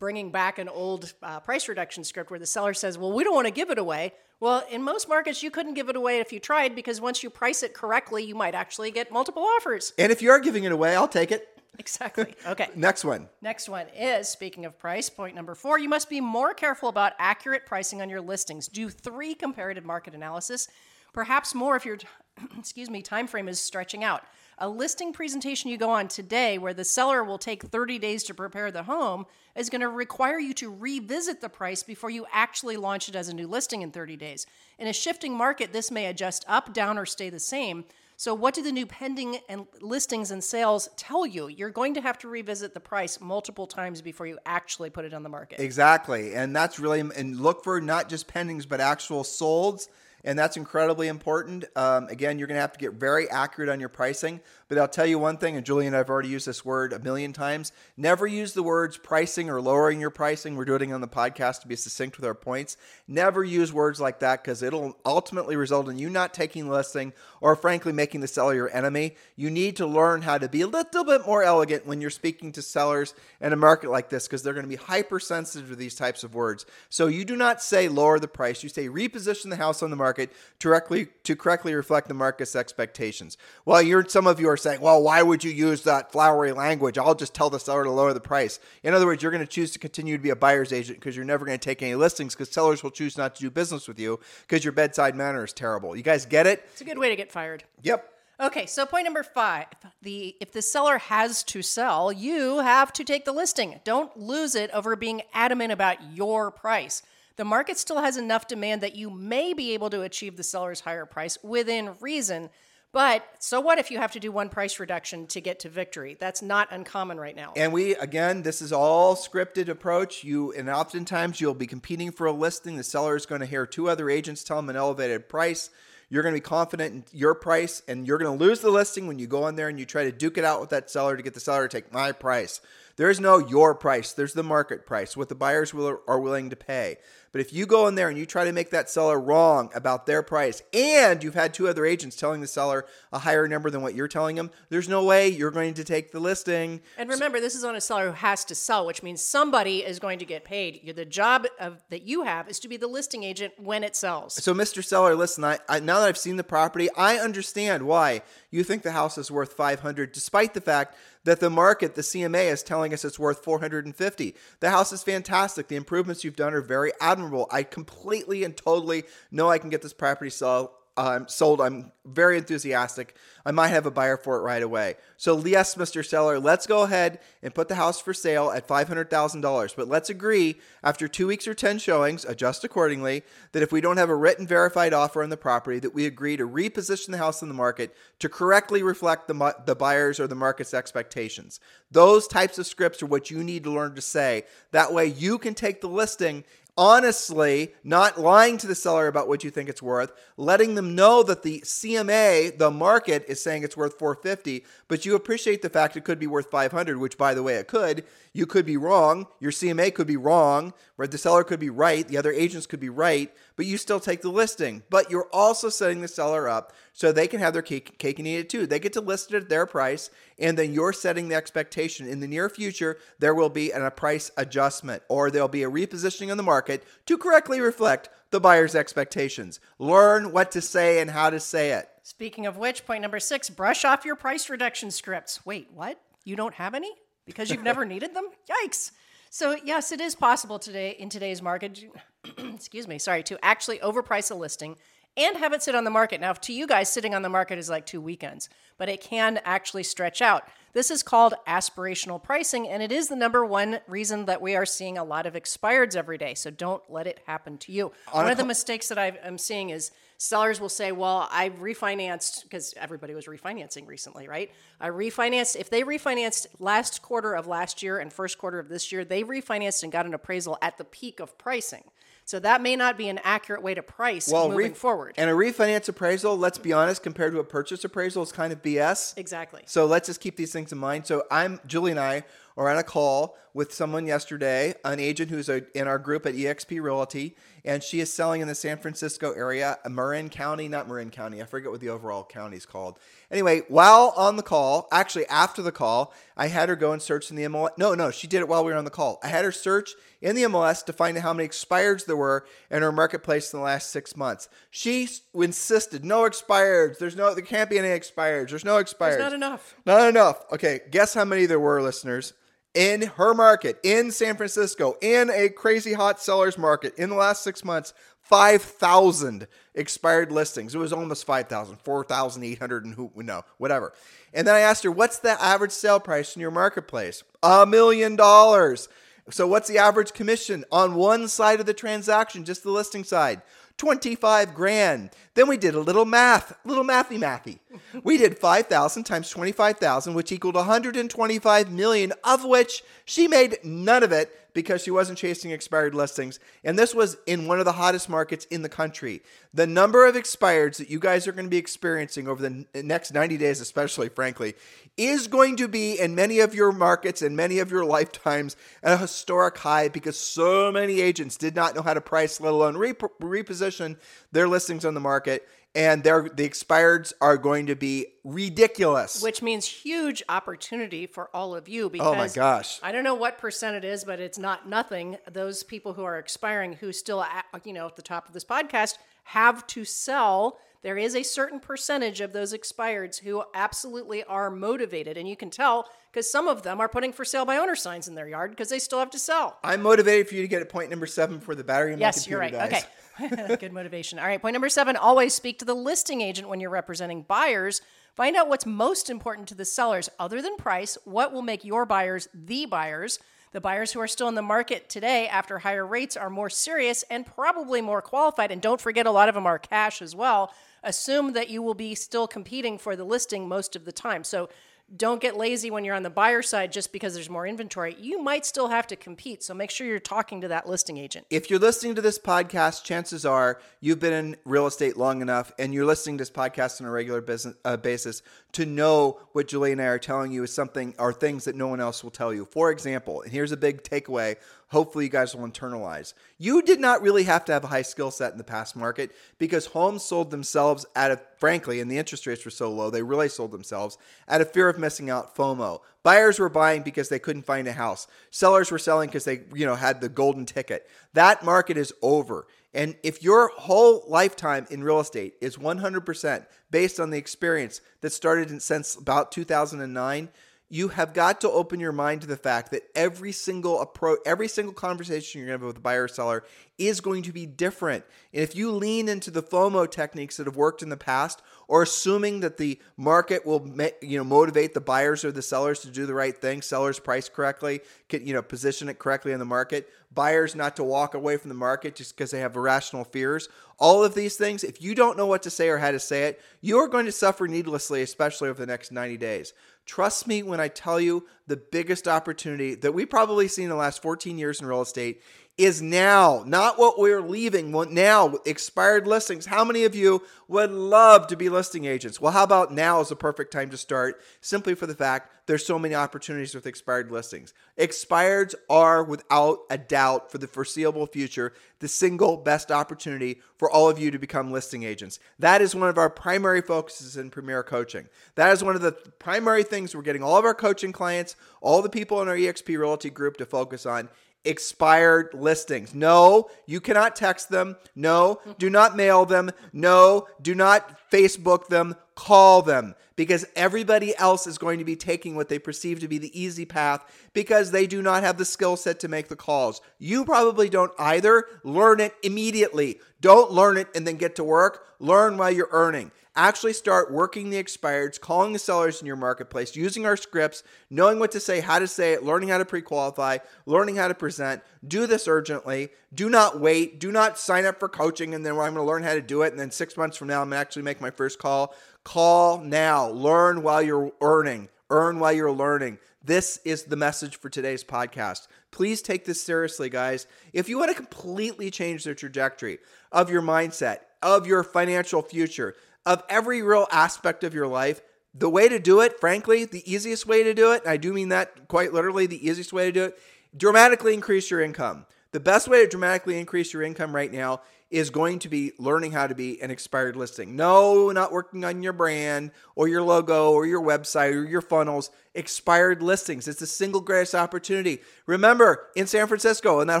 bringing 0.02 0.32
back 0.32 0.58
an 0.58 0.68
old 0.68 1.14
uh, 1.22 1.38
price 1.38 1.68
reduction 1.68 2.02
script 2.02 2.28
where 2.28 2.40
the 2.40 2.44
seller 2.44 2.74
says, 2.74 2.98
Well, 2.98 3.12
we 3.12 3.22
don't 3.22 3.36
want 3.36 3.46
to 3.46 3.52
give 3.52 3.70
it 3.70 3.78
away. 3.78 4.14
Well, 4.40 4.64
in 4.68 4.82
most 4.82 5.08
markets, 5.08 5.44
you 5.44 5.50
couldn't 5.52 5.74
give 5.74 5.88
it 5.88 5.94
away 5.94 6.18
if 6.18 6.32
you 6.32 6.40
tried 6.40 6.74
because 6.74 7.00
once 7.00 7.22
you 7.22 7.30
price 7.30 7.62
it 7.62 7.72
correctly, 7.72 8.24
you 8.24 8.34
might 8.34 8.56
actually 8.56 8.90
get 8.90 9.12
multiple 9.12 9.44
offers. 9.44 9.92
And 9.96 10.10
if 10.10 10.20
you 10.20 10.32
are 10.32 10.40
giving 10.40 10.64
it 10.64 10.72
away, 10.72 10.96
I'll 10.96 11.06
take 11.06 11.30
it. 11.30 11.56
Exactly. 11.78 12.34
Okay. 12.48 12.68
Next 12.74 13.04
one. 13.04 13.28
Next 13.42 13.68
one 13.68 13.86
is 13.96 14.28
speaking 14.28 14.64
of 14.64 14.76
price, 14.76 15.08
point 15.08 15.36
number 15.36 15.54
four, 15.54 15.78
you 15.78 15.88
must 15.88 16.10
be 16.10 16.20
more 16.20 16.52
careful 16.52 16.88
about 16.88 17.12
accurate 17.20 17.64
pricing 17.64 18.02
on 18.02 18.10
your 18.10 18.20
listings. 18.20 18.66
Do 18.66 18.90
three 18.90 19.36
comparative 19.36 19.84
market 19.84 20.16
analysis, 20.16 20.66
perhaps 21.12 21.54
more 21.54 21.76
if 21.76 21.86
your 21.86 21.98
excuse 22.58 22.90
me, 22.90 23.02
time 23.02 23.28
frame 23.28 23.48
is 23.48 23.60
stretching 23.60 24.02
out. 24.02 24.24
A 24.58 24.68
listing 24.68 25.12
presentation 25.12 25.70
you 25.70 25.78
go 25.78 25.90
on 25.90 26.08
today 26.08 26.58
where 26.58 26.74
the 26.74 26.84
seller 26.84 27.24
will 27.24 27.38
take 27.38 27.62
30 27.62 27.98
days 27.98 28.22
to 28.24 28.34
prepare 28.34 28.70
the 28.70 28.82
home 28.82 29.26
is 29.56 29.70
going 29.70 29.80
to 29.80 29.88
require 29.88 30.38
you 30.38 30.52
to 30.54 30.72
revisit 30.72 31.40
the 31.40 31.48
price 31.48 31.82
before 31.82 32.10
you 32.10 32.26
actually 32.32 32.76
launch 32.76 33.08
it 33.08 33.16
as 33.16 33.28
a 33.28 33.34
new 33.34 33.46
listing 33.46 33.82
in 33.82 33.90
30 33.90 34.16
days. 34.16 34.46
In 34.78 34.86
a 34.86 34.92
shifting 34.92 35.36
market, 35.36 35.72
this 35.72 35.90
may 35.90 36.06
adjust 36.06 36.44
up, 36.48 36.72
down, 36.72 36.98
or 36.98 37.06
stay 37.06 37.30
the 37.30 37.40
same. 37.40 37.84
So, 38.18 38.34
what 38.34 38.54
do 38.54 38.62
the 38.62 38.70
new 38.70 38.86
pending 38.86 39.38
and 39.48 39.66
listings 39.80 40.30
and 40.30 40.44
sales 40.44 40.88
tell 40.96 41.26
you? 41.26 41.48
You're 41.48 41.70
going 41.70 41.94
to 41.94 42.00
have 42.00 42.18
to 42.18 42.28
revisit 42.28 42.72
the 42.72 42.78
price 42.78 43.20
multiple 43.20 43.66
times 43.66 44.00
before 44.00 44.26
you 44.26 44.38
actually 44.46 44.90
put 44.90 45.04
it 45.04 45.14
on 45.14 45.22
the 45.22 45.28
market. 45.28 45.60
Exactly. 45.60 46.34
And 46.34 46.54
that's 46.54 46.78
really, 46.78 47.00
and 47.00 47.40
look 47.40 47.64
for 47.64 47.80
not 47.80 48.08
just 48.08 48.28
pendings, 48.28 48.68
but 48.68 48.80
actual 48.80 49.24
solds 49.24 49.88
and 50.24 50.38
that's 50.38 50.56
incredibly 50.56 51.08
important. 51.08 51.64
Um, 51.76 52.08
again, 52.08 52.38
you're 52.38 52.48
going 52.48 52.56
to 52.56 52.60
have 52.60 52.72
to 52.72 52.78
get 52.78 52.92
very 52.92 53.28
accurate 53.28 53.68
on 53.68 53.80
your 53.80 53.88
pricing. 53.88 54.40
But 54.68 54.78
I'll 54.78 54.88
tell 54.88 55.04
you 55.04 55.18
one 55.18 55.36
thing, 55.36 55.56
and 55.56 55.66
Julie 55.66 55.86
and 55.86 55.94
I 55.94 55.98
have 55.98 56.08
already 56.08 56.30
used 56.30 56.46
this 56.46 56.64
word 56.64 56.94
a 56.94 56.98
million 56.98 57.34
times. 57.34 57.72
Never 57.96 58.26
use 58.26 58.54
the 58.54 58.62
words 58.62 58.96
pricing 58.96 59.50
or 59.50 59.60
lowering 59.60 60.00
your 60.00 60.08
pricing. 60.08 60.56
We're 60.56 60.64
doing 60.64 60.90
it 60.90 60.94
on 60.94 61.02
the 61.02 61.08
podcast 61.08 61.60
to 61.60 61.68
be 61.68 61.76
succinct 61.76 62.16
with 62.16 62.24
our 62.24 62.34
points. 62.34 62.78
Never 63.06 63.44
use 63.44 63.70
words 63.70 64.00
like 64.00 64.20
that 64.20 64.42
because 64.42 64.62
it'll 64.62 64.96
ultimately 65.04 65.56
result 65.56 65.90
in 65.90 65.98
you 65.98 66.08
not 66.08 66.32
taking 66.32 66.66
the 66.66 66.72
listing 66.72 67.12
or, 67.42 67.54
frankly, 67.54 67.92
making 67.92 68.22
the 68.22 68.28
seller 68.28 68.54
your 68.54 68.74
enemy. 68.74 69.16
You 69.36 69.50
need 69.50 69.76
to 69.76 69.86
learn 69.86 70.22
how 70.22 70.38
to 70.38 70.48
be 70.48 70.62
a 70.62 70.66
little 70.66 71.04
bit 71.04 71.26
more 71.26 71.42
elegant 71.42 71.86
when 71.86 72.00
you're 72.00 72.08
speaking 72.08 72.52
to 72.52 72.62
sellers 72.62 73.14
in 73.42 73.52
a 73.52 73.56
market 73.56 73.90
like 73.90 74.08
this 74.08 74.26
because 74.26 74.42
they're 74.42 74.54
going 74.54 74.64
to 74.64 74.70
be 74.70 74.76
hypersensitive 74.76 75.68
to 75.68 75.76
these 75.76 75.96
types 75.96 76.24
of 76.24 76.34
words. 76.34 76.64
So 76.88 77.08
you 77.08 77.26
do 77.26 77.36
not 77.36 77.62
say 77.62 77.88
lower 77.88 78.18
the 78.18 78.28
price. 78.28 78.62
You 78.62 78.70
say 78.70 78.88
reposition 78.88 79.50
the 79.50 79.56
house 79.56 79.82
on 79.82 79.90
the 79.90 79.96
market 79.96 80.11
directly 80.58 81.08
to 81.24 81.36
correctly 81.36 81.74
reflect 81.74 82.08
the 82.08 82.14
market's 82.14 82.56
expectations. 82.56 83.36
Well, 83.64 83.82
you're 83.82 84.04
some 84.08 84.26
of 84.26 84.40
you 84.40 84.48
are 84.48 84.56
saying, 84.56 84.80
well, 84.80 85.02
why 85.02 85.22
would 85.22 85.44
you 85.44 85.50
use 85.50 85.82
that 85.82 86.12
flowery 86.12 86.52
language? 86.52 86.98
I'll 86.98 87.14
just 87.14 87.34
tell 87.34 87.50
the 87.50 87.60
seller 87.60 87.84
to 87.84 87.90
lower 87.90 88.12
the 88.12 88.20
price. 88.20 88.60
In 88.82 88.94
other 88.94 89.06
words, 89.06 89.22
you're 89.22 89.32
going 89.32 89.44
to 89.44 89.52
choose 89.52 89.72
to 89.72 89.78
continue 89.78 90.16
to 90.16 90.22
be 90.22 90.30
a 90.30 90.36
buyer's 90.36 90.72
agent 90.72 90.98
because 90.98 91.16
you're 91.16 91.24
never 91.24 91.44
going 91.44 91.58
to 91.58 91.64
take 91.64 91.82
any 91.82 91.94
listings 91.94 92.34
because 92.34 92.50
sellers 92.50 92.82
will 92.82 92.90
choose 92.90 93.16
not 93.16 93.34
to 93.36 93.42
do 93.42 93.50
business 93.50 93.88
with 93.88 93.98
you 93.98 94.20
because 94.42 94.64
your 94.64 94.72
bedside 94.72 95.14
manner 95.14 95.44
is 95.44 95.52
terrible. 95.52 95.96
You 95.96 96.02
guys 96.02 96.26
get 96.26 96.46
it? 96.46 96.64
It's 96.72 96.80
a 96.80 96.84
good 96.84 96.98
way 96.98 97.08
to 97.08 97.16
get 97.16 97.30
fired. 97.30 97.64
Yep. 97.82 98.08
Okay, 98.40 98.66
so 98.66 98.84
point 98.86 99.04
number 99.04 99.22
five: 99.22 99.66
the 100.00 100.34
if 100.40 100.50
the 100.50 100.62
seller 100.62 100.98
has 100.98 101.44
to 101.44 101.62
sell, 101.62 102.10
you 102.10 102.58
have 102.58 102.92
to 102.94 103.04
take 103.04 103.24
the 103.24 103.30
listing. 103.32 103.78
Don't 103.84 104.16
lose 104.16 104.56
it 104.56 104.70
over 104.72 104.96
being 104.96 105.22
adamant 105.32 105.70
about 105.70 105.98
your 106.12 106.50
price. 106.50 107.02
The 107.36 107.44
market 107.44 107.78
still 107.78 108.00
has 108.00 108.16
enough 108.16 108.46
demand 108.46 108.82
that 108.82 108.94
you 108.94 109.10
may 109.10 109.54
be 109.54 109.72
able 109.74 109.90
to 109.90 110.02
achieve 110.02 110.36
the 110.36 110.42
seller's 110.42 110.80
higher 110.80 111.06
price 111.06 111.38
within 111.42 111.94
reason. 112.00 112.50
But 112.92 113.24
so 113.38 113.58
what 113.58 113.78
if 113.78 113.90
you 113.90 113.98
have 113.98 114.12
to 114.12 114.20
do 114.20 114.30
one 114.30 114.50
price 114.50 114.78
reduction 114.78 115.26
to 115.28 115.40
get 115.40 115.60
to 115.60 115.70
victory? 115.70 116.16
That's 116.20 116.42
not 116.42 116.68
uncommon 116.70 117.18
right 117.18 117.34
now. 117.34 117.54
And 117.56 117.72
we 117.72 117.94
again, 117.94 118.42
this 118.42 118.60
is 118.60 118.70
all 118.70 119.16
scripted 119.16 119.68
approach. 119.68 120.24
You 120.24 120.52
and 120.52 120.68
oftentimes 120.68 121.40
you'll 121.40 121.54
be 121.54 121.66
competing 121.66 122.12
for 122.12 122.26
a 122.26 122.32
listing. 122.32 122.76
The 122.76 122.84
seller 122.84 123.16
is 123.16 123.24
going 123.24 123.40
to 123.40 123.46
hear 123.46 123.64
two 123.64 123.88
other 123.88 124.10
agents 124.10 124.44
tell 124.44 124.56
them 124.58 124.68
an 124.68 124.76
elevated 124.76 125.30
price. 125.30 125.70
You're 126.12 126.22
going 126.22 126.34
to 126.34 126.36
be 126.36 126.44
confident 126.44 126.92
in 126.92 127.18
your 127.18 127.34
price, 127.34 127.80
and 127.88 128.06
you're 128.06 128.18
going 128.18 128.38
to 128.38 128.44
lose 128.44 128.60
the 128.60 128.68
listing 128.68 129.06
when 129.06 129.18
you 129.18 129.26
go 129.26 129.46
in 129.46 129.56
there 129.56 129.68
and 129.68 129.78
you 129.78 129.86
try 129.86 130.04
to 130.04 130.12
duke 130.12 130.36
it 130.36 130.44
out 130.44 130.60
with 130.60 130.68
that 130.68 130.90
seller 130.90 131.16
to 131.16 131.22
get 131.22 131.32
the 131.32 131.40
seller 131.40 131.66
to 131.66 131.74
take 131.74 131.90
my 131.90 132.12
price. 132.12 132.60
There 132.96 133.08
is 133.08 133.18
no 133.18 133.38
your 133.38 133.74
price. 133.74 134.12
There's 134.12 134.34
the 134.34 134.42
market 134.42 134.84
price, 134.84 135.16
what 135.16 135.30
the 135.30 135.34
buyers 135.34 135.72
will, 135.72 136.02
are 136.06 136.20
willing 136.20 136.50
to 136.50 136.56
pay. 136.56 136.98
But 137.32 137.40
if 137.40 137.52
you 137.52 137.64
go 137.64 137.88
in 137.88 137.94
there 137.94 138.10
and 138.10 138.18
you 138.18 138.26
try 138.26 138.44
to 138.44 138.52
make 138.52 138.70
that 138.70 138.90
seller 138.90 139.18
wrong 139.18 139.70
about 139.74 140.04
their 140.04 140.22
price, 140.22 140.62
and 140.74 141.24
you've 141.24 141.34
had 141.34 141.54
two 141.54 141.66
other 141.66 141.86
agents 141.86 142.14
telling 142.14 142.42
the 142.42 142.46
seller 142.46 142.84
a 143.10 143.18
higher 143.18 143.48
number 143.48 143.70
than 143.70 143.80
what 143.80 143.94
you're 143.94 144.06
telling 144.06 144.36
them, 144.36 144.50
there's 144.68 144.88
no 144.88 145.02
way 145.02 145.28
you're 145.28 145.50
going 145.50 145.72
to 145.74 145.84
take 145.84 146.12
the 146.12 146.20
listing. 146.20 146.82
And 146.98 147.08
remember, 147.08 147.40
this 147.40 147.54
is 147.54 147.64
on 147.64 147.74
a 147.74 147.80
seller 147.80 148.08
who 148.08 148.12
has 148.12 148.44
to 148.44 148.54
sell, 148.54 148.84
which 148.84 149.02
means 149.02 149.22
somebody 149.22 149.78
is 149.78 149.98
going 149.98 150.18
to 150.18 150.26
get 150.26 150.44
paid. 150.44 150.94
The 150.94 151.06
job 151.06 151.46
of, 151.58 151.82
that 151.88 152.02
you 152.02 152.24
have 152.24 152.48
is 152.50 152.60
to 152.60 152.68
be 152.68 152.76
the 152.76 152.86
listing 152.86 153.22
agent 153.22 153.54
when 153.58 153.82
it 153.82 153.96
sells. 153.96 154.34
So, 154.34 154.52
Mr. 154.52 154.84
Seller, 154.84 155.14
listen. 155.14 155.42
I, 155.42 155.58
I 155.68 155.80
now 155.80 156.00
that 156.00 156.08
I've 156.08 156.18
seen 156.18 156.36
the 156.36 156.44
property, 156.44 156.90
I 156.96 157.16
understand 157.16 157.84
why 157.84 158.22
you 158.50 158.62
think 158.62 158.82
the 158.82 158.92
house 158.92 159.16
is 159.16 159.30
worth 159.30 159.54
500, 159.54 160.12
despite 160.12 160.52
the 160.52 160.60
fact 160.60 160.94
that 161.24 161.40
the 161.40 161.50
market, 161.50 161.94
the 161.94 162.02
CMA, 162.02 162.52
is 162.52 162.62
telling 162.62 162.92
us 162.92 163.04
it's 163.04 163.18
worth 163.18 163.44
450. 163.44 164.34
The 164.60 164.70
house 164.70 164.92
is 164.92 165.02
fantastic. 165.02 165.68
The 165.68 165.76
improvements 165.76 166.24
you've 166.24 166.36
done 166.36 166.52
are 166.52 166.60
very 166.60 166.92
admirable. 167.00 167.21
I 167.50 167.62
completely 167.62 168.44
and 168.44 168.56
totally 168.56 169.04
know 169.30 169.50
I 169.50 169.58
can 169.58 169.70
get 169.70 169.82
this 169.82 169.92
property 169.92 170.30
sold. 170.30 170.70
Um, 170.94 171.26
sold. 171.26 171.62
I'm 171.62 171.90
very 172.04 172.36
enthusiastic. 172.36 173.16
I 173.46 173.50
might 173.50 173.68
have 173.68 173.86
a 173.86 173.90
buyer 173.90 174.18
for 174.18 174.36
it 174.36 174.42
right 174.42 174.62
away. 174.62 174.96
So, 175.16 175.42
yes, 175.42 175.74
Mr. 175.76 176.04
Seller, 176.04 176.38
let's 176.38 176.66
go 176.66 176.82
ahead 176.82 177.20
and 177.42 177.54
put 177.54 177.68
the 177.68 177.76
house 177.76 177.98
for 177.98 178.12
sale 178.12 178.50
at 178.50 178.68
$500,000. 178.68 179.76
But 179.76 179.88
let's 179.88 180.10
agree, 180.10 180.56
after 180.82 181.08
two 181.08 181.26
weeks 181.26 181.48
or 181.48 181.54
10 181.54 181.78
showings, 181.78 182.26
adjust 182.26 182.62
accordingly, 182.62 183.22
that 183.52 183.62
if 183.62 183.72
we 183.72 183.80
don't 183.80 183.96
have 183.96 184.10
a 184.10 184.14
written 184.14 184.46
verified 184.46 184.92
offer 184.92 185.22
on 185.22 185.30
the 185.30 185.36
property, 185.36 185.78
that 185.78 185.94
we 185.94 186.04
agree 186.04 186.36
to 186.36 186.46
reposition 186.46 187.12
the 187.12 187.18
house 187.18 187.40
in 187.40 187.48
the 187.48 187.54
market 187.54 187.94
to 188.18 188.28
correctly 188.28 188.82
reflect 188.82 189.28
the, 189.28 189.56
the 189.64 189.76
buyer's 189.76 190.20
or 190.20 190.26
the 190.26 190.34
market's 190.34 190.74
expectations. 190.74 191.58
Those 191.90 192.26
types 192.26 192.58
of 192.58 192.66
scripts 192.66 193.02
are 193.02 193.06
what 193.06 193.30
you 193.30 193.42
need 193.42 193.64
to 193.64 193.70
learn 193.70 193.94
to 193.94 194.02
say. 194.02 194.44
That 194.72 194.92
way, 194.92 195.06
you 195.06 195.38
can 195.38 195.54
take 195.54 195.80
the 195.80 195.88
listing 195.88 196.44
honestly, 196.76 197.74
not 197.84 198.18
lying 198.18 198.56
to 198.58 198.66
the 198.66 198.74
seller 198.74 199.06
about 199.06 199.28
what 199.28 199.44
you 199.44 199.50
think 199.50 199.68
it's 199.68 199.82
worth, 199.82 200.12
letting 200.36 200.74
them 200.74 200.94
know 200.94 201.22
that 201.22 201.42
the 201.42 201.60
CMA, 201.60 202.56
the 202.56 202.70
market, 202.70 203.24
is 203.28 203.42
saying 203.42 203.62
it's 203.62 203.76
worth 203.76 203.98
450, 203.98 204.64
but 204.88 205.04
you 205.04 205.14
appreciate 205.14 205.62
the 205.62 205.68
fact 205.68 205.96
it 205.96 206.04
could 206.04 206.18
be 206.18 206.26
worth 206.26 206.50
500, 206.50 206.96
which 206.96 207.18
by 207.18 207.34
the 207.34 207.42
way 207.42 207.54
it 207.56 207.68
could. 207.68 208.04
You 208.32 208.46
could 208.46 208.64
be 208.64 208.78
wrong. 208.78 209.26
Your 209.40 209.52
CMA 209.52 209.92
could 209.92 210.06
be 210.06 210.16
wrong, 210.16 210.72
right? 210.96 211.10
The 211.10 211.18
seller 211.18 211.44
could 211.44 211.60
be 211.60 211.70
right. 211.70 212.08
The 212.08 212.16
other 212.16 212.32
agents 212.32 212.66
could 212.66 212.80
be 212.80 212.88
right, 212.88 213.30
but 213.56 213.66
you 213.66 213.76
still 213.76 214.00
take 214.00 214.22
the 214.22 214.30
listing. 214.30 214.82
But 214.90 215.10
you're 215.10 215.28
also 215.32 215.68
setting 215.68 216.00
the 216.00 216.08
seller 216.08 216.48
up 216.48 216.72
so 216.92 217.10
they 217.10 217.26
can 217.26 217.40
have 217.40 217.52
their 217.52 217.62
cake, 217.62 217.98
cake 217.98 218.18
and 218.18 218.28
eat 218.28 218.36
it 218.36 218.48
too. 218.48 218.66
They 218.66 218.78
get 218.78 218.92
to 218.94 219.00
list 219.00 219.32
it 219.32 219.36
at 219.36 219.48
their 219.48 219.66
price, 219.66 220.10
and 220.38 220.58
then 220.58 220.72
you're 220.72 220.92
setting 220.92 221.28
the 221.28 221.34
expectation. 221.34 222.06
In 222.06 222.20
the 222.20 222.28
near 222.28 222.48
future, 222.48 222.98
there 223.18 223.34
will 223.34 223.48
be 223.48 223.72
an, 223.72 223.82
a 223.82 223.90
price 223.90 224.30
adjustment 224.36 225.02
or 225.08 225.30
there'll 225.30 225.48
be 225.48 225.62
a 225.62 225.70
repositioning 225.70 226.30
on 226.30 226.36
the 226.36 226.42
market 226.42 226.84
to 227.06 227.18
correctly 227.18 227.60
reflect 227.60 228.08
the 228.30 228.40
buyer's 228.40 228.74
expectations. 228.74 229.60
Learn 229.78 230.32
what 230.32 230.50
to 230.52 230.60
say 230.60 231.00
and 231.00 231.10
how 231.10 231.30
to 231.30 231.40
say 231.40 231.72
it. 231.72 231.88
Speaking 232.02 232.46
of 232.46 232.56
which, 232.56 232.84
point 232.84 233.02
number 233.02 233.20
six 233.20 233.48
brush 233.48 233.84
off 233.84 234.04
your 234.04 234.16
price 234.16 234.50
reduction 234.50 234.90
scripts. 234.90 235.44
Wait, 235.46 235.68
what? 235.72 236.00
You 236.24 236.36
don't 236.36 236.54
have 236.54 236.74
any? 236.74 236.90
Because 237.26 237.50
you've 237.50 237.62
never 237.62 237.84
needed 237.86 238.14
them? 238.14 238.28
Yikes. 238.50 238.92
So, 239.34 239.56
yes, 239.64 239.92
it 239.92 240.00
is 240.02 240.14
possible 240.14 240.58
today 240.58 240.90
in 240.90 241.08
today's 241.08 241.40
market, 241.40 241.82
excuse 242.38 242.86
me, 242.86 242.98
sorry, 242.98 243.22
to 243.22 243.42
actually 243.42 243.78
overprice 243.78 244.30
a 244.30 244.34
listing 244.34 244.76
and 245.16 245.38
have 245.38 245.54
it 245.54 245.62
sit 245.62 245.74
on 245.74 245.84
the 245.84 245.90
market. 245.90 246.20
Now, 246.20 246.34
to 246.34 246.52
you 246.52 246.66
guys, 246.66 246.92
sitting 246.92 247.14
on 247.14 247.22
the 247.22 247.30
market 247.30 247.58
is 247.58 247.70
like 247.70 247.86
two 247.86 248.02
weekends, 248.02 248.50
but 248.76 248.90
it 248.90 249.00
can 249.00 249.40
actually 249.46 249.84
stretch 249.84 250.20
out. 250.20 250.46
This 250.74 250.90
is 250.90 251.02
called 251.02 251.32
aspirational 251.48 252.22
pricing, 252.22 252.68
and 252.68 252.82
it 252.82 252.92
is 252.92 253.08
the 253.08 253.16
number 253.16 253.42
one 253.42 253.80
reason 253.88 254.26
that 254.26 254.42
we 254.42 254.54
are 254.54 254.66
seeing 254.66 254.98
a 254.98 255.04
lot 255.04 255.24
of 255.24 255.32
expireds 255.32 255.96
every 255.96 256.18
day. 256.18 256.34
So 256.34 256.50
don't 256.50 256.82
let 256.90 257.06
it 257.06 257.20
happen 257.26 257.56
to 257.58 257.72
you. 257.72 257.92
one 258.10 258.28
of 258.28 258.36
the 258.36 258.44
mistakes 258.44 258.88
that 258.88 258.98
i 258.98 259.18
am 259.22 259.38
seeing 259.38 259.70
is 259.70 259.92
sellers 260.22 260.60
will 260.60 260.68
say, 260.68 260.92
Well, 260.92 261.28
I 261.30 261.50
refinanced 261.50 262.44
because 262.44 262.74
everybody 262.76 263.14
was 263.14 263.26
refinancing 263.26 263.86
recently, 263.88 264.28
right? 264.28 264.50
I 264.80 264.88
refinanced. 264.88 265.56
If 265.56 265.68
they 265.68 265.82
refinanced 265.82 266.46
last 266.60 267.02
quarter 267.02 267.34
of 267.34 267.46
last 267.46 267.82
year 267.82 267.98
and 267.98 268.12
first 268.12 268.38
quarter 268.38 268.58
of 268.58 268.68
this 268.68 268.92
year, 268.92 269.04
they 269.04 269.24
refinanced 269.24 269.82
and 269.82 269.90
got 269.90 270.06
an 270.06 270.14
appraisal 270.14 270.58
at 270.62 270.78
the 270.78 270.84
peak 270.84 271.18
of 271.18 271.36
pricing. 271.38 271.84
So 272.24 272.38
that 272.38 272.62
may 272.62 272.76
not 272.76 272.96
be 272.96 273.08
an 273.08 273.18
accurate 273.24 273.62
way 273.62 273.74
to 273.74 273.82
price 273.82 274.30
well, 274.30 274.48
moving 274.48 274.68
re- 274.68 274.74
forward. 274.74 275.14
And 275.18 275.28
a 275.28 275.32
refinance 275.32 275.88
appraisal, 275.88 276.38
let's 276.38 276.56
be 276.56 276.72
honest, 276.72 277.02
compared 277.02 277.32
to 277.32 277.40
a 277.40 277.44
purchase 277.44 277.82
appraisal, 277.84 278.22
is 278.22 278.30
kind 278.30 278.52
of 278.52 278.62
BS. 278.62 279.18
Exactly. 279.18 279.62
So 279.66 279.86
let's 279.86 280.06
just 280.06 280.20
keep 280.20 280.36
these 280.36 280.52
things 280.52 280.70
in 280.70 280.78
mind. 280.78 281.04
So 281.04 281.24
I'm 281.32 281.58
Julie 281.66 281.90
and 281.90 281.98
I 281.98 282.22
are 282.56 282.68
on 282.68 282.78
a 282.78 282.84
call 282.84 283.36
with 283.54 283.74
someone 283.74 284.06
yesterday, 284.06 284.74
an 284.84 285.00
agent 285.00 285.30
who's 285.30 285.48
a, 285.48 285.64
in 285.76 285.88
our 285.88 285.98
group 285.98 286.26
at 286.26 286.34
eXp 286.34 286.80
Realty, 286.80 287.36
and 287.64 287.82
she 287.82 288.00
is 288.00 288.12
selling 288.12 288.40
in 288.40 288.48
the 288.48 288.54
San 288.54 288.78
Francisco 288.78 289.32
area, 289.32 289.78
uh, 289.84 289.88
Marin 289.88 290.28
County, 290.28 290.68
not 290.68 290.88
Marin 290.88 291.10
County. 291.10 291.40
I 291.40 291.44
forget 291.44 291.70
what 291.70 291.80
the 291.80 291.90
overall 291.90 292.24
county 292.24 292.56
is 292.56 292.66
called. 292.66 292.98
Anyway, 293.30 293.62
while 293.68 294.12
on 294.16 294.36
the 294.36 294.42
call, 294.42 294.88
actually 294.90 295.26
after 295.26 295.62
the 295.62 295.72
call, 295.72 296.12
I 296.36 296.48
had 296.48 296.68
her 296.68 296.76
go 296.76 296.92
and 296.92 297.00
search 297.00 297.30
in 297.30 297.36
the 297.36 297.44
MLS. 297.44 297.70
No, 297.78 297.94
no, 297.94 298.10
she 298.10 298.26
did 298.26 298.40
it 298.40 298.48
while 298.48 298.64
we 298.64 298.72
were 298.72 298.78
on 298.78 298.84
the 298.84 298.90
call. 298.90 299.20
I 299.22 299.28
had 299.28 299.44
her 299.44 299.52
search 299.52 299.92
in 300.20 300.34
the 300.34 300.42
MLS 300.42 300.84
to 300.86 300.92
find 300.92 301.16
out 301.16 301.22
how 301.22 301.32
many 301.32 301.48
expireds 301.48 302.04
there 302.04 302.16
were 302.16 302.46
in 302.70 302.82
her 302.82 302.92
marketplace 302.92 303.52
in 303.52 303.58
the 303.58 303.64
last 303.64 303.90
six 303.90 304.16
months. 304.16 304.48
She 304.70 305.08
insisted, 305.34 306.04
no 306.04 306.22
expireds. 306.22 306.98
There's 306.98 307.16
no, 307.16 307.34
there 307.34 307.44
can't 307.44 307.70
be 307.70 307.78
any 307.78 307.88
expireds. 307.88 308.50
There's 308.50 308.64
no 308.64 308.82
expireds. 308.82 308.98
There's 308.98 309.18
not 309.18 309.32
enough. 309.34 309.76
Not 309.86 310.08
enough. 310.08 310.44
Okay, 310.52 310.80
guess 310.90 311.14
how 311.14 311.24
many 311.24 311.46
there 311.46 311.60
were, 311.60 311.80
listeners? 311.80 312.32
In 312.74 313.02
her 313.02 313.34
market 313.34 313.78
in 313.82 314.10
San 314.10 314.36
Francisco 314.36 314.96
in 315.00 315.30
a 315.30 315.48
crazy 315.48 315.92
hot 315.92 316.20
sellers 316.20 316.56
market 316.56 316.94
in 316.96 317.10
the 317.10 317.16
last 317.16 317.42
six 317.42 317.64
months 317.64 317.92
5,000 318.22 319.46
expired 319.74 320.32
listings. 320.32 320.74
It 320.74 320.78
was 320.78 320.92
almost 320.92 321.26
5,000, 321.26 321.76
4,800 321.76 322.84
and 322.84 322.94
who, 322.94 323.10
no, 323.16 323.42
whatever. 323.58 323.92
And 324.32 324.46
then 324.46 324.54
I 324.54 324.60
asked 324.60 324.84
her, 324.84 324.90
what's 324.90 325.18
the 325.18 325.40
average 325.42 325.72
sale 325.72 326.00
price 326.00 326.34
in 326.34 326.40
your 326.40 326.50
marketplace? 326.50 327.24
A 327.42 327.66
million 327.66 328.16
dollars. 328.16 328.88
So 329.30 329.46
what's 329.46 329.68
the 329.68 329.78
average 329.78 330.12
commission 330.14 330.64
on 330.72 330.94
one 330.94 331.28
side 331.28 331.60
of 331.60 331.66
the 331.66 331.74
transaction, 331.74 332.44
just 332.44 332.62
the 332.62 332.70
listing 332.70 333.04
side? 333.04 333.42
25 333.82 334.54
grand. 334.54 335.10
Then 335.34 335.48
we 335.48 335.56
did 335.56 335.74
a 335.74 335.80
little 335.80 336.04
math, 336.04 336.56
little 336.64 336.84
mathy 336.84 337.18
mathy. 337.18 337.58
We 338.04 338.16
did 338.16 338.38
5,000 338.38 339.02
times 339.02 339.28
25,000, 339.28 340.14
which 340.14 340.30
equaled 340.30 340.54
125 340.54 341.72
million, 341.72 342.12
of 342.22 342.44
which 342.44 342.84
she 343.04 343.26
made 343.26 343.58
none 343.64 344.04
of 344.04 344.12
it 344.12 344.38
because 344.54 344.84
she 344.84 344.92
wasn't 344.92 345.18
chasing 345.18 345.50
expired 345.50 345.96
listings. 345.96 346.38
And 346.62 346.78
this 346.78 346.94
was 346.94 347.16
in 347.26 347.48
one 347.48 347.58
of 347.58 347.64
the 347.64 347.72
hottest 347.72 348.08
markets 348.08 348.44
in 348.46 348.62
the 348.62 348.68
country. 348.68 349.20
The 349.52 349.66
number 349.66 350.06
of 350.06 350.14
expireds 350.14 350.76
that 350.76 350.88
you 350.88 351.00
guys 351.00 351.26
are 351.26 351.32
going 351.32 351.46
to 351.46 351.50
be 351.50 351.56
experiencing 351.56 352.28
over 352.28 352.40
the 352.40 352.82
next 352.84 353.12
90 353.12 353.36
days, 353.36 353.60
especially, 353.60 354.10
frankly, 354.10 354.54
is 354.96 355.26
going 355.26 355.56
to 355.56 355.68
be 355.68 355.98
in 355.98 356.14
many 356.14 356.40
of 356.40 356.54
your 356.54 356.72
markets 356.72 357.22
and 357.22 357.36
many 357.36 357.58
of 357.58 357.70
your 357.70 357.84
lifetimes 357.84 358.56
at 358.82 358.94
a 358.94 358.96
historic 358.98 359.56
high 359.58 359.88
because 359.88 360.18
so 360.18 360.70
many 360.70 361.00
agents 361.00 361.36
did 361.36 361.54
not 361.54 361.74
know 361.74 361.82
how 361.82 361.94
to 361.94 362.00
price, 362.00 362.40
let 362.40 362.52
alone 362.52 362.74
reposition 362.74 363.96
their 364.32 364.48
listings 364.48 364.84
on 364.84 364.94
the 364.94 365.00
market 365.00 365.48
and 365.74 366.04
they're, 366.04 366.28
the 366.28 366.48
expireds 366.48 367.12
are 367.20 367.38
going 367.38 367.66
to 367.66 367.74
be 367.74 368.06
ridiculous. 368.24 369.22
Which 369.22 369.42
means 369.42 369.64
huge 369.64 370.22
opportunity 370.28 371.06
for 371.06 371.30
all 371.34 371.54
of 371.54 371.68
you 371.68 371.88
because 371.88 372.06
Oh 372.06 372.14
my 372.14 372.28
gosh. 372.28 372.78
I 372.82 372.92
don't 372.92 373.04
know 373.04 373.14
what 373.14 373.38
percent 373.38 373.76
it 373.76 373.84
is, 373.84 374.04
but 374.04 374.20
it's 374.20 374.38
not 374.38 374.68
nothing. 374.68 375.16
Those 375.30 375.62
people 375.62 375.94
who 375.94 376.04
are 376.04 376.18
expiring 376.18 376.74
who 376.74 376.92
still 376.92 377.24
you 377.64 377.72
know 377.72 377.86
at 377.86 377.96
the 377.96 378.02
top 378.02 378.28
of 378.28 378.34
this 378.34 378.44
podcast 378.44 378.98
have 379.24 379.66
to 379.68 379.84
sell 379.84 380.58
there 380.82 380.98
is 380.98 381.14
a 381.14 381.22
certain 381.22 381.60
percentage 381.60 382.20
of 382.20 382.32
those 382.32 382.52
expireds 382.52 383.20
who 383.20 383.42
absolutely 383.54 384.22
are 384.24 384.50
motivated 384.50 385.16
and 385.16 385.28
you 385.28 385.36
can 385.36 385.50
tell 385.50 385.88
because 386.10 386.30
some 386.30 386.48
of 386.48 386.62
them 386.62 386.80
are 386.80 386.88
putting 386.88 387.12
for 387.12 387.24
sale 387.24 387.44
by 387.44 387.56
owner 387.56 387.76
signs 387.76 388.08
in 388.08 388.14
their 388.14 388.28
yard 388.28 388.50
because 388.50 388.68
they 388.68 388.78
still 388.78 388.98
have 388.98 389.10
to 389.10 389.18
sell 389.18 389.58
i'm 389.64 389.82
motivated 389.82 390.28
for 390.28 390.34
you 390.34 390.42
to 390.42 390.48
get 390.48 390.60
at 390.60 390.68
point 390.68 390.90
number 390.90 391.06
seven 391.06 391.40
for 391.40 391.54
the 391.54 391.64
battery 391.64 391.94
yes 391.98 392.26
you're 392.26 392.40
right 392.40 392.54
okay 392.54 392.82
Good 393.58 393.72
motivation. 393.72 394.18
All 394.18 394.26
right, 394.26 394.40
point 394.40 394.54
number 394.54 394.68
seven 394.68 394.96
always 394.96 395.34
speak 395.34 395.58
to 395.58 395.64
the 395.64 395.74
listing 395.74 396.20
agent 396.20 396.48
when 396.48 396.60
you're 396.60 396.70
representing 396.70 397.22
buyers. 397.22 397.82
Find 398.16 398.36
out 398.36 398.48
what's 398.48 398.66
most 398.66 399.10
important 399.10 399.48
to 399.48 399.54
the 399.54 399.64
sellers 399.64 400.08
other 400.18 400.42
than 400.42 400.56
price, 400.56 400.98
what 401.04 401.32
will 401.32 401.42
make 401.42 401.64
your 401.64 401.86
buyers 401.86 402.28
the 402.34 402.66
buyers. 402.66 403.18
The 403.52 403.60
buyers 403.60 403.92
who 403.92 404.00
are 404.00 404.08
still 404.08 404.28
in 404.28 404.34
the 404.34 404.42
market 404.42 404.88
today 404.88 405.28
after 405.28 405.58
higher 405.58 405.86
rates 405.86 406.16
are 406.16 406.30
more 406.30 406.48
serious 406.48 407.04
and 407.10 407.26
probably 407.26 407.82
more 407.82 408.00
qualified. 408.00 408.50
And 408.50 408.62
don't 408.62 408.80
forget, 408.80 409.06
a 409.06 409.10
lot 409.10 409.28
of 409.28 409.34
them 409.34 409.46
are 409.46 409.58
cash 409.58 410.00
as 410.00 410.16
well. 410.16 410.52
Assume 410.82 411.32
that 411.32 411.48
you 411.48 411.62
will 411.62 411.74
be 411.74 411.94
still 411.94 412.26
competing 412.26 412.78
for 412.78 412.96
the 412.96 413.04
listing 413.04 413.48
most 413.48 413.76
of 413.76 413.84
the 413.84 413.92
time. 413.92 414.24
So 414.24 414.48
don't 414.94 415.20
get 415.20 415.36
lazy 415.36 415.70
when 415.70 415.84
you're 415.84 415.94
on 415.94 416.02
the 416.02 416.10
buyer 416.10 416.42
side 416.42 416.70
just 416.70 416.92
because 416.92 417.14
there's 417.14 417.30
more 417.30 417.46
inventory. 417.46 417.96
You 417.98 418.22
might 418.22 418.44
still 418.44 418.68
have 418.68 418.86
to 418.88 418.96
compete. 418.96 419.42
So 419.42 419.54
make 419.54 419.70
sure 419.70 419.86
you're 419.86 419.98
talking 419.98 420.42
to 420.42 420.48
that 420.48 420.68
listing 420.68 420.98
agent. 420.98 421.26
If 421.30 421.48
you're 421.48 421.58
listening 421.58 421.94
to 421.94 422.02
this 422.02 422.18
podcast, 422.18 422.84
chances 422.84 423.24
are 423.24 423.60
you've 423.80 424.00
been 424.00 424.12
in 424.12 424.36
real 424.44 424.66
estate 424.66 424.96
long 424.96 425.22
enough 425.22 425.50
and 425.58 425.72
you're 425.72 425.86
listening 425.86 426.18
to 426.18 426.22
this 426.22 426.30
podcast 426.30 426.80
on 426.80 426.86
a 426.86 426.90
regular 426.90 427.22
business, 427.22 427.54
uh, 427.64 427.76
basis 427.76 428.22
to 428.52 428.66
know 428.66 429.18
what 429.32 429.48
Julie 429.48 429.72
and 429.72 429.80
I 429.80 429.86
are 429.86 429.98
telling 429.98 430.30
you 430.32 430.42
is 430.42 430.52
something 430.52 430.94
are 430.98 431.12
things 431.12 431.44
that 431.44 431.56
no 431.56 431.68
one 431.68 431.80
else 431.80 432.04
will 432.04 432.10
tell 432.10 432.34
you. 432.34 432.44
For 432.44 432.70
example, 432.70 433.22
and 433.22 433.32
here's 433.32 433.52
a 433.52 433.56
big 433.56 433.82
takeaway 433.82 434.36
hopefully 434.72 435.04
you 435.04 435.10
guys 435.10 435.36
will 435.36 435.46
internalize. 435.46 436.14
You 436.38 436.62
did 436.62 436.80
not 436.80 437.02
really 437.02 437.24
have 437.24 437.44
to 437.44 437.52
have 437.52 437.62
a 437.62 437.68
high 437.68 437.82
skill 437.82 438.10
set 438.10 438.32
in 438.32 438.38
the 438.38 438.44
past 438.44 438.74
market 438.74 439.10
because 439.38 439.66
homes 439.66 440.02
sold 440.02 440.30
themselves 440.30 440.86
out 440.96 441.10
of, 441.10 441.20
frankly, 441.36 441.80
and 441.80 441.90
the 441.90 441.98
interest 441.98 442.26
rates 442.26 442.42
were 442.44 442.50
so 442.50 442.72
low, 442.72 442.88
they 442.88 443.02
really 443.02 443.28
sold 443.28 443.52
themselves 443.52 443.98
out 444.28 444.40
of 444.40 444.50
fear 444.50 444.70
of 444.70 444.78
missing 444.78 445.10
out 445.10 445.36
FOMO. 445.36 445.80
Buyers 446.02 446.38
were 446.38 446.48
buying 446.48 446.82
because 446.82 447.10
they 447.10 447.18
couldn't 447.18 447.42
find 447.44 447.68
a 447.68 447.72
house. 447.72 448.06
Sellers 448.30 448.70
were 448.70 448.78
selling 448.78 449.08
because 449.08 449.26
they, 449.26 449.42
you 449.54 449.66
know, 449.66 449.74
had 449.74 450.00
the 450.00 450.08
golden 450.08 450.46
ticket. 450.46 450.88
That 451.12 451.44
market 451.44 451.76
is 451.76 451.92
over. 452.00 452.46
And 452.74 452.96
if 453.02 453.22
your 453.22 453.48
whole 453.56 454.04
lifetime 454.08 454.66
in 454.70 454.82
real 454.82 455.00
estate 455.00 455.34
is 455.40 455.56
100% 455.56 456.46
based 456.70 456.98
on 456.98 457.10
the 457.10 457.18
experience 457.18 457.80
that 458.00 458.12
started 458.12 458.50
in, 458.50 458.60
since 458.60 458.94
about 458.94 459.30
2009, 459.32 460.28
you 460.70 460.88
have 460.88 461.12
got 461.12 461.42
to 461.42 461.50
open 461.50 461.80
your 461.80 461.92
mind 461.92 462.22
to 462.22 462.26
the 462.26 462.36
fact 462.36 462.70
that 462.70 462.82
every 462.94 463.30
single 463.30 463.82
approach, 463.82 464.20
every 464.24 464.48
single 464.48 464.72
conversation 464.72 465.38
you're 465.38 465.48
going 465.48 465.58
to 465.58 465.64
have 465.64 465.74
with 465.74 465.76
a 465.76 465.80
buyer 465.80 466.04
or 466.04 466.08
seller 466.08 466.44
is 466.78 467.00
going 467.00 467.22
to 467.22 467.32
be 467.32 467.46
different. 467.46 468.04
And 468.32 468.42
if 468.42 468.56
you 468.56 468.70
lean 468.70 469.08
into 469.08 469.30
the 469.30 469.42
FOMO 469.42 469.90
techniques 469.90 470.36
that 470.36 470.46
have 470.46 470.56
worked 470.56 470.82
in 470.82 470.88
the 470.88 470.96
past, 470.96 471.42
or 471.68 471.82
assuming 471.82 472.40
that 472.40 472.56
the 472.56 472.80
market 472.96 473.46
will, 473.46 473.66
you 474.02 474.18
know, 474.18 474.24
motivate 474.24 474.74
the 474.74 474.80
buyers 474.80 475.24
or 475.24 475.32
the 475.32 475.42
sellers 475.42 475.80
to 475.80 475.90
do 475.90 476.06
the 476.06 476.14
right 476.14 476.36
thing, 476.36 476.60
sellers 476.60 476.98
price 476.98 477.28
correctly, 477.28 477.80
you 478.10 478.34
know, 478.34 478.42
position 478.42 478.88
it 478.88 478.98
correctly 478.98 479.32
in 479.32 479.38
the 479.38 479.44
market, 479.44 479.88
buyers 480.12 480.54
not 480.54 480.76
to 480.76 480.84
walk 480.84 481.14
away 481.14 481.36
from 481.36 481.48
the 481.48 481.54
market 481.54 481.94
just 481.94 482.16
because 482.16 482.30
they 482.30 482.40
have 482.40 482.56
irrational 482.56 483.04
fears. 483.04 483.48
All 483.78 484.04
of 484.04 484.14
these 484.14 484.36
things, 484.36 484.64
if 484.64 484.82
you 484.82 484.94
don't 484.94 485.16
know 485.16 485.26
what 485.26 485.42
to 485.44 485.50
say 485.50 485.68
or 485.68 485.78
how 485.78 485.90
to 485.90 485.98
say 485.98 486.24
it, 486.24 486.40
you 486.60 486.78
are 486.78 486.88
going 486.88 487.06
to 487.06 487.12
suffer 487.12 487.48
needlessly, 487.48 488.02
especially 488.02 488.48
over 488.48 488.60
the 488.60 488.66
next 488.66 488.92
90 488.92 489.16
days. 489.16 489.52
Trust 489.84 490.28
me 490.28 490.42
when 490.44 490.60
I 490.60 490.68
tell 490.68 491.00
you 491.00 491.26
the 491.48 491.56
biggest 491.56 492.06
opportunity 492.06 492.76
that 492.76 492.92
we 492.92 493.04
probably 493.04 493.48
seen 493.48 493.64
in 493.64 493.70
the 493.70 493.76
last 493.76 494.00
14 494.00 494.38
years 494.38 494.60
in 494.60 494.66
real 494.66 494.82
estate 494.82 495.22
is 495.58 495.82
now, 495.82 496.42
not 496.46 496.78
what 496.78 496.98
we're 496.98 497.20
leaving. 497.20 497.70
Now, 497.92 498.34
expired 498.46 499.06
listings. 499.06 499.46
How 499.46 499.64
many 499.64 499.84
of 499.84 499.94
you 499.94 500.22
would 500.48 500.70
love 500.70 501.26
to 501.26 501.36
be 501.36 501.50
listing 501.50 501.84
agents? 501.84 502.20
Well, 502.20 502.32
how 502.32 502.44
about 502.44 502.72
now 502.72 503.00
is 503.00 503.10
the 503.10 503.16
perfect 503.16 503.52
time 503.52 503.68
to 503.70 503.76
start 503.76 504.20
simply 504.40 504.74
for 504.74 504.86
the 504.86 504.94
fact 504.94 505.30
there's 505.46 505.66
so 505.66 505.78
many 505.78 505.94
opportunities 505.94 506.54
with 506.54 506.66
expired 506.66 507.10
listings. 507.10 507.52
Expireds 507.78 508.54
are 508.70 509.04
without 509.04 509.58
a 509.68 509.76
doubt 509.76 510.30
for 510.30 510.38
the 510.38 510.46
foreseeable 510.46 511.06
future 511.06 511.52
the 511.80 511.88
single 511.88 512.36
best 512.36 512.70
opportunity 512.70 513.40
for 513.58 513.70
all 513.70 513.90
of 513.90 513.98
you 513.98 514.10
to 514.10 514.18
become 514.18 514.52
listing 514.52 514.84
agents. 514.84 515.18
That 515.38 515.60
is 515.60 515.74
one 515.74 515.88
of 515.88 515.98
our 515.98 516.08
primary 516.08 516.62
focuses 516.62 517.16
in 517.16 517.28
Premier 517.28 517.62
Coaching. 517.62 518.08
That 518.36 518.52
is 518.52 518.64
one 518.64 518.76
of 518.76 518.82
the 518.82 518.92
primary 519.18 519.64
things 519.64 519.94
we're 519.94 520.02
getting 520.02 520.22
all 520.22 520.36
of 520.36 520.44
our 520.44 520.54
coaching 520.54 520.92
clients, 520.92 521.36
all 521.60 521.82
the 521.82 521.88
people 521.88 522.22
in 522.22 522.28
our 522.28 522.36
EXP 522.36 522.78
Realty 522.78 523.10
group 523.10 523.36
to 523.38 523.44
focus 523.44 523.84
on 523.84 524.08
expired 524.44 525.30
listings. 525.34 525.94
No, 525.94 526.50
you 526.66 526.80
cannot 526.80 527.16
text 527.16 527.48
them. 527.48 527.76
No, 527.94 528.40
do 528.58 528.68
not 528.70 528.96
mail 528.96 529.24
them. 529.24 529.50
No, 529.72 530.26
do 530.40 530.54
not 530.54 531.10
Facebook 531.10 531.68
them. 531.68 531.96
Call 532.22 532.62
them 532.62 532.94
because 533.16 533.44
everybody 533.56 534.16
else 534.16 534.46
is 534.46 534.56
going 534.56 534.78
to 534.78 534.84
be 534.84 534.94
taking 534.94 535.34
what 535.34 535.48
they 535.48 535.58
perceive 535.58 535.98
to 535.98 536.06
be 536.06 536.18
the 536.18 536.40
easy 536.40 536.64
path 536.64 537.04
because 537.32 537.72
they 537.72 537.84
do 537.84 538.00
not 538.00 538.22
have 538.22 538.38
the 538.38 538.44
skill 538.44 538.76
set 538.76 539.00
to 539.00 539.08
make 539.08 539.26
the 539.26 539.34
calls. 539.34 539.80
You 539.98 540.24
probably 540.24 540.68
don't 540.68 540.92
either. 541.00 541.46
Learn 541.64 541.98
it 541.98 542.14
immediately. 542.22 543.00
Don't 543.20 543.50
learn 543.50 543.76
it 543.76 543.88
and 543.96 544.06
then 544.06 544.18
get 544.18 544.36
to 544.36 544.44
work. 544.44 544.86
Learn 545.00 545.36
while 545.36 545.50
you're 545.50 545.68
earning 545.72 546.12
actually 546.34 546.72
start 546.72 547.12
working 547.12 547.50
the 547.50 547.62
expireds, 547.62 548.18
calling 548.20 548.52
the 548.52 548.58
sellers 548.58 549.00
in 549.00 549.06
your 549.06 549.16
marketplace, 549.16 549.76
using 549.76 550.06
our 550.06 550.16
scripts, 550.16 550.62
knowing 550.88 551.18
what 551.18 551.30
to 551.32 551.40
say, 551.40 551.60
how 551.60 551.78
to 551.78 551.86
say 551.86 552.12
it, 552.12 552.24
learning 552.24 552.48
how 552.48 552.58
to 552.58 552.64
pre 552.64 552.80
qualify, 552.80 553.38
learning 553.66 553.96
how 553.96 554.08
to 554.08 554.14
present. 554.14 554.62
Do 554.86 555.06
this 555.06 555.28
urgently. 555.28 555.90
Do 556.14 556.28
not 556.28 556.60
wait. 556.60 556.98
Do 556.98 557.12
not 557.12 557.38
sign 557.38 557.64
up 557.64 557.78
for 557.78 557.88
coaching 557.88 558.34
and 558.34 558.44
then 558.44 558.56
well, 558.56 558.66
I'm 558.66 558.74
going 558.74 558.84
to 558.84 558.88
learn 558.88 559.02
how 559.02 559.14
to 559.14 559.22
do 559.22 559.42
it. 559.42 559.52
And 559.52 559.60
then 559.60 559.70
six 559.70 559.96
months 559.96 560.16
from 560.16 560.28
now, 560.28 560.40
I'm 560.40 560.48
going 560.48 560.56
to 560.56 560.60
actually 560.60 560.82
make 560.82 561.00
my 561.00 561.10
first 561.10 561.38
call. 561.38 561.74
Call 562.04 562.58
now. 562.58 563.08
Learn 563.08 563.62
while 563.62 563.82
you're 563.82 564.12
earning, 564.20 564.68
earn 564.90 565.18
while 565.18 565.32
you're 565.32 565.52
learning. 565.52 565.98
This 566.24 566.58
is 566.64 566.84
the 566.84 566.96
message 566.96 567.36
for 567.36 567.48
today's 567.48 567.84
podcast. 567.84 568.48
Please 568.70 569.02
take 569.02 569.24
this 569.24 569.42
seriously, 569.42 569.88
guys. 569.88 570.26
If 570.52 570.68
you 570.68 570.78
want 570.78 570.90
to 570.90 570.96
completely 570.96 571.70
change 571.70 572.04
the 572.04 572.14
trajectory 572.14 572.78
of 573.10 573.30
your 573.30 573.42
mindset, 573.42 573.98
of 574.22 574.46
your 574.46 574.62
financial 574.62 575.22
future, 575.22 575.74
of 576.06 576.22
every 576.28 576.62
real 576.62 576.86
aspect 576.90 577.44
of 577.44 577.54
your 577.54 577.66
life. 577.66 578.00
The 578.34 578.48
way 578.48 578.68
to 578.68 578.78
do 578.78 579.00
it, 579.00 579.20
frankly, 579.20 579.64
the 579.64 579.90
easiest 579.90 580.26
way 580.26 580.42
to 580.42 580.54
do 580.54 580.72
it, 580.72 580.82
I 580.86 580.96
do 580.96 581.12
mean 581.12 581.28
that 581.28 581.68
quite 581.68 581.92
literally, 581.92 582.26
the 582.26 582.46
easiest 582.46 582.72
way 582.72 582.86
to 582.86 582.92
do 582.92 583.04
it, 583.04 583.18
dramatically 583.56 584.14
increase 584.14 584.50
your 584.50 584.62
income. 584.62 585.06
The 585.32 585.40
best 585.40 585.68
way 585.68 585.82
to 585.82 585.88
dramatically 585.88 586.38
increase 586.38 586.72
your 586.72 586.82
income 586.82 587.14
right 587.14 587.32
now 587.32 587.60
is 587.92 588.08
going 588.08 588.38
to 588.40 588.48
be 588.48 588.72
learning 588.78 589.12
how 589.12 589.26
to 589.26 589.34
be 589.34 589.60
an 589.60 589.70
expired 589.70 590.16
listing. 590.16 590.56
No, 590.56 591.10
not 591.10 591.30
working 591.30 591.62
on 591.64 591.82
your 591.82 591.92
brand 591.92 592.50
or 592.74 592.88
your 592.88 593.02
logo 593.02 593.52
or 593.52 593.66
your 593.66 593.82
website 593.82 594.32
or 594.32 594.44
your 594.44 594.62
funnels. 594.62 595.10
Expired 595.34 596.02
listings. 596.02 596.48
It's 596.48 596.60
the 596.60 596.66
single 596.66 597.02
greatest 597.02 597.34
opportunity. 597.34 598.00
Remember, 598.26 598.88
in 598.96 599.06
San 599.06 599.26
Francisco, 599.26 599.80
in 599.80 599.88
that 599.88 600.00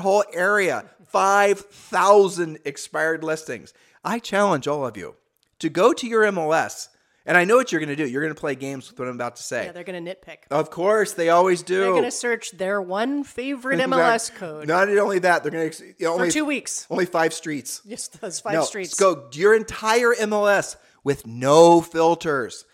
whole 0.00 0.24
area, 0.32 0.86
5,000 1.06 2.58
expired 2.64 3.22
listings. 3.22 3.74
I 4.02 4.18
challenge 4.18 4.66
all 4.66 4.86
of 4.86 4.96
you 4.96 5.16
to 5.58 5.68
go 5.68 5.92
to 5.92 6.06
your 6.06 6.22
MLS. 6.24 6.88
And 7.24 7.36
I 7.36 7.44
know 7.44 7.56
what 7.56 7.70
you're 7.70 7.80
going 7.80 7.88
to 7.88 7.96
do. 7.96 8.06
You're 8.08 8.22
going 8.22 8.34
to 8.34 8.40
play 8.40 8.54
games 8.56 8.90
with 8.90 8.98
what 8.98 9.06
I'm 9.06 9.14
about 9.14 9.36
to 9.36 9.42
say. 9.42 9.66
Yeah, 9.66 9.72
they're 9.72 9.84
going 9.84 10.04
to 10.04 10.14
nitpick. 10.14 10.38
Of 10.50 10.70
course, 10.70 11.12
they 11.12 11.28
always 11.28 11.62
do. 11.62 11.80
They're 11.80 11.90
going 11.90 12.02
to 12.02 12.10
search 12.10 12.50
their 12.52 12.82
one 12.82 13.22
favorite 13.22 13.78
MLS 13.88 14.34
code. 14.34 14.66
Not 14.66 14.88
only 14.88 15.20
that, 15.20 15.42
they're 15.42 15.52
going 15.52 15.70
to 15.70 15.84
you 15.84 15.94
know, 16.00 16.14
for 16.14 16.22
only 16.22 16.30
two 16.32 16.44
weeks. 16.44 16.86
Only 16.90 17.06
five 17.06 17.32
streets. 17.32 17.80
Yes, 17.84 18.08
those 18.08 18.40
five 18.40 18.54
no, 18.54 18.64
streets. 18.64 18.94
Go 18.94 19.28
your 19.32 19.54
entire 19.54 20.14
MLS 20.14 20.76
with 21.04 21.26
no 21.26 21.80
filters. 21.80 22.64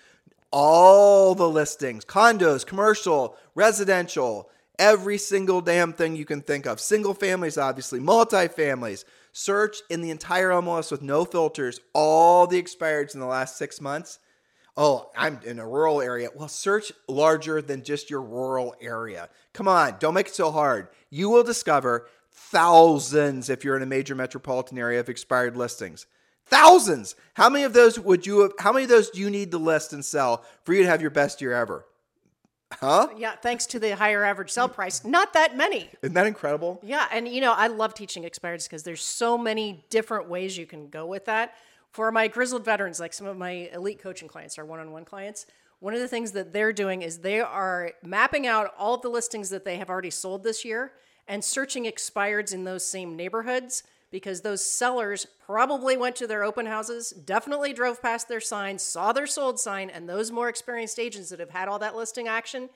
All 0.50 1.34
the 1.34 1.48
listings, 1.48 2.06
condos, 2.06 2.64
commercial, 2.64 3.36
residential, 3.54 4.48
every 4.78 5.18
single 5.18 5.60
damn 5.60 5.92
thing 5.92 6.16
you 6.16 6.24
can 6.24 6.40
think 6.40 6.64
of. 6.64 6.80
Single 6.80 7.12
families, 7.12 7.58
obviously, 7.58 8.00
multi-families. 8.00 9.04
Search 9.32 9.76
in 9.90 10.00
the 10.00 10.10
entire 10.10 10.50
MLS 10.50 10.90
with 10.90 11.02
no 11.02 11.26
filters, 11.26 11.80
all 11.92 12.46
the 12.46 12.60
expireds 12.60 13.12
in 13.12 13.20
the 13.20 13.26
last 13.26 13.58
six 13.58 13.78
months. 13.80 14.18
Oh, 14.80 15.10
I'm 15.16 15.40
in 15.44 15.58
a 15.58 15.66
rural 15.66 16.00
area. 16.00 16.28
Well, 16.32 16.46
search 16.46 16.92
larger 17.08 17.60
than 17.60 17.82
just 17.82 18.10
your 18.10 18.22
rural 18.22 18.76
area. 18.80 19.28
Come 19.52 19.66
on, 19.66 19.96
don't 19.98 20.14
make 20.14 20.28
it 20.28 20.36
so 20.36 20.52
hard. 20.52 20.86
You 21.10 21.28
will 21.30 21.42
discover 21.42 22.06
thousands 22.30 23.50
if 23.50 23.64
you're 23.64 23.76
in 23.76 23.82
a 23.82 23.86
major 23.86 24.14
metropolitan 24.14 24.78
area 24.78 25.00
of 25.00 25.08
expired 25.08 25.56
listings. 25.56 26.06
Thousands. 26.46 27.16
How 27.34 27.50
many 27.50 27.64
of 27.64 27.72
those 27.72 27.98
would 27.98 28.24
you 28.24 28.42
have, 28.42 28.52
how 28.60 28.72
many 28.72 28.84
of 28.84 28.88
those 28.88 29.10
do 29.10 29.18
you 29.18 29.30
need 29.30 29.50
to 29.50 29.58
list 29.58 29.92
and 29.92 30.04
sell 30.04 30.44
for 30.62 30.72
you 30.72 30.84
to 30.84 30.88
have 30.88 31.02
your 31.02 31.10
best 31.10 31.40
year 31.40 31.52
ever? 31.54 31.84
Huh? 32.72 33.08
Yeah, 33.16 33.34
thanks 33.34 33.66
to 33.66 33.80
the 33.80 33.96
higher 33.96 34.22
average 34.22 34.50
sell 34.50 34.68
price, 34.68 35.04
not 35.04 35.32
that 35.32 35.56
many. 35.56 35.90
Isn't 36.02 36.14
that 36.14 36.26
incredible? 36.26 36.78
Yeah, 36.84 37.08
and 37.10 37.26
you 37.26 37.40
know, 37.40 37.52
I 37.52 37.66
love 37.66 37.94
teaching 37.94 38.22
expireds 38.22 38.64
because 38.64 38.84
there's 38.84 39.02
so 39.02 39.36
many 39.36 39.84
different 39.90 40.28
ways 40.28 40.56
you 40.56 40.66
can 40.66 40.88
go 40.88 41.04
with 41.04 41.24
that. 41.24 41.54
For 41.90 42.12
my 42.12 42.28
grizzled 42.28 42.64
veterans, 42.64 43.00
like 43.00 43.12
some 43.12 43.26
of 43.26 43.36
my 43.36 43.70
elite 43.72 44.00
coaching 44.00 44.28
clients, 44.28 44.58
our 44.58 44.64
one-on-one 44.64 45.04
clients, 45.04 45.46
one 45.80 45.94
of 45.94 46.00
the 46.00 46.08
things 46.08 46.32
that 46.32 46.52
they're 46.52 46.72
doing 46.72 47.02
is 47.02 47.18
they 47.18 47.40
are 47.40 47.92
mapping 48.02 48.46
out 48.46 48.74
all 48.76 48.94
of 48.94 49.02
the 49.02 49.08
listings 49.08 49.50
that 49.50 49.64
they 49.64 49.76
have 49.76 49.88
already 49.88 50.10
sold 50.10 50.42
this 50.42 50.64
year 50.64 50.92
and 51.28 51.44
searching 51.44 51.84
expireds 51.84 52.52
in 52.52 52.64
those 52.64 52.84
same 52.84 53.16
neighborhoods 53.16 53.84
because 54.10 54.40
those 54.40 54.64
sellers 54.64 55.26
probably 55.44 55.96
went 55.96 56.16
to 56.16 56.26
their 56.26 56.42
open 56.42 56.66
houses, 56.66 57.10
definitely 57.10 57.72
drove 57.72 58.00
past 58.00 58.28
their 58.28 58.40
signs, 58.40 58.82
saw 58.82 59.12
their 59.12 59.26
sold 59.26 59.60
sign, 59.60 59.90
and 59.90 60.08
those 60.08 60.32
more 60.32 60.48
experienced 60.48 60.98
agents 60.98 61.28
that 61.28 61.40
have 61.40 61.50
had 61.50 61.68
all 61.68 61.78
that 61.78 61.94
listing 61.94 62.26
action, 62.26 62.70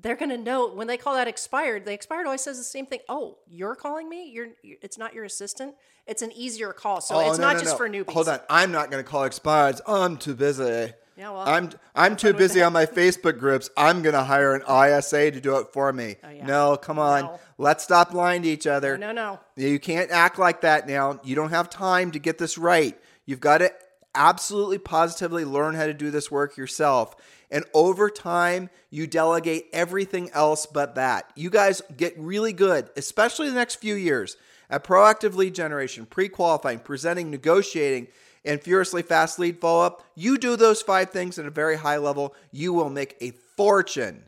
they're 0.00 0.16
going 0.16 0.30
to 0.30 0.38
know 0.38 0.68
when 0.68 0.86
they 0.86 0.96
call 0.96 1.14
that 1.14 1.28
expired. 1.28 1.84
The 1.84 1.92
expired 1.92 2.26
always 2.26 2.42
says 2.42 2.58
the 2.58 2.64
same 2.64 2.86
thing. 2.86 3.00
Oh, 3.08 3.38
you're 3.48 3.74
calling 3.74 4.08
me? 4.08 4.30
You're 4.30 4.48
it's 4.62 4.98
not 4.98 5.14
your 5.14 5.24
assistant. 5.24 5.74
It's 6.06 6.22
an 6.22 6.32
easier 6.32 6.72
call. 6.72 7.00
So 7.00 7.16
oh, 7.16 7.30
it's 7.30 7.38
no, 7.38 7.46
not 7.46 7.54
no, 7.54 7.60
just 7.60 7.72
no. 7.72 7.76
for 7.78 7.88
newbies. 7.88 8.12
Hold 8.12 8.28
on. 8.28 8.40
I'm 8.50 8.72
not 8.72 8.90
going 8.90 9.02
to 9.02 9.08
call 9.08 9.22
expireds. 9.22 9.80
I'm 9.86 10.16
too 10.16 10.34
busy. 10.34 10.92
Yeah, 11.16 11.30
well, 11.30 11.48
I'm 11.48 11.70
I'm 11.94 12.14
too 12.14 12.34
busy 12.34 12.62
on 12.62 12.74
my 12.74 12.84
Facebook 12.86 13.38
groups. 13.38 13.70
I'm 13.74 14.02
gonna 14.02 14.22
hire 14.22 14.54
an 14.54 14.60
ISA 14.60 15.30
to 15.30 15.40
do 15.40 15.56
it 15.56 15.68
for 15.72 15.90
me. 15.90 16.16
Oh, 16.22 16.28
yeah. 16.28 16.44
No, 16.44 16.76
come 16.76 16.98
on. 16.98 17.22
No. 17.22 17.40
Let's 17.56 17.82
stop 17.82 18.12
lying 18.12 18.42
to 18.42 18.48
each 18.48 18.66
other. 18.66 18.98
No, 18.98 19.12
no, 19.12 19.40
no. 19.56 19.64
You 19.70 19.78
can't 19.78 20.10
act 20.10 20.38
like 20.38 20.60
that 20.60 20.86
now. 20.86 21.18
You 21.24 21.34
don't 21.34 21.50
have 21.50 21.70
time 21.70 22.10
to 22.10 22.18
get 22.18 22.36
this 22.36 22.58
right. 22.58 23.00
You've 23.24 23.40
got 23.40 23.58
to 23.58 23.72
absolutely 24.16 24.78
positively 24.78 25.44
learn 25.44 25.74
how 25.74 25.86
to 25.86 25.94
do 25.94 26.10
this 26.10 26.30
work 26.30 26.56
yourself. 26.56 27.14
And 27.50 27.64
over 27.74 28.10
time, 28.10 28.70
you 28.90 29.06
delegate 29.06 29.66
everything 29.72 30.30
else 30.30 30.66
but 30.66 30.96
that. 30.96 31.30
You 31.36 31.50
guys 31.50 31.82
get 31.96 32.18
really 32.18 32.52
good, 32.52 32.90
especially 32.96 33.48
the 33.48 33.54
next 33.54 33.76
few 33.76 33.94
years, 33.94 34.36
at 34.68 34.82
proactive 34.82 35.34
lead 35.34 35.54
generation, 35.54 36.06
pre 36.06 36.28
qualifying, 36.28 36.80
presenting, 36.80 37.30
negotiating, 37.30 38.08
and 38.44 38.60
furiously 38.60 39.02
fast 39.02 39.38
lead 39.38 39.60
follow 39.60 39.84
up. 39.84 40.04
You 40.14 40.38
do 40.38 40.56
those 40.56 40.82
five 40.82 41.10
things 41.10 41.38
at 41.38 41.46
a 41.46 41.50
very 41.50 41.76
high 41.76 41.98
level, 41.98 42.34
you 42.50 42.72
will 42.72 42.90
make 42.90 43.16
a 43.20 43.32
fortune. 43.56 44.24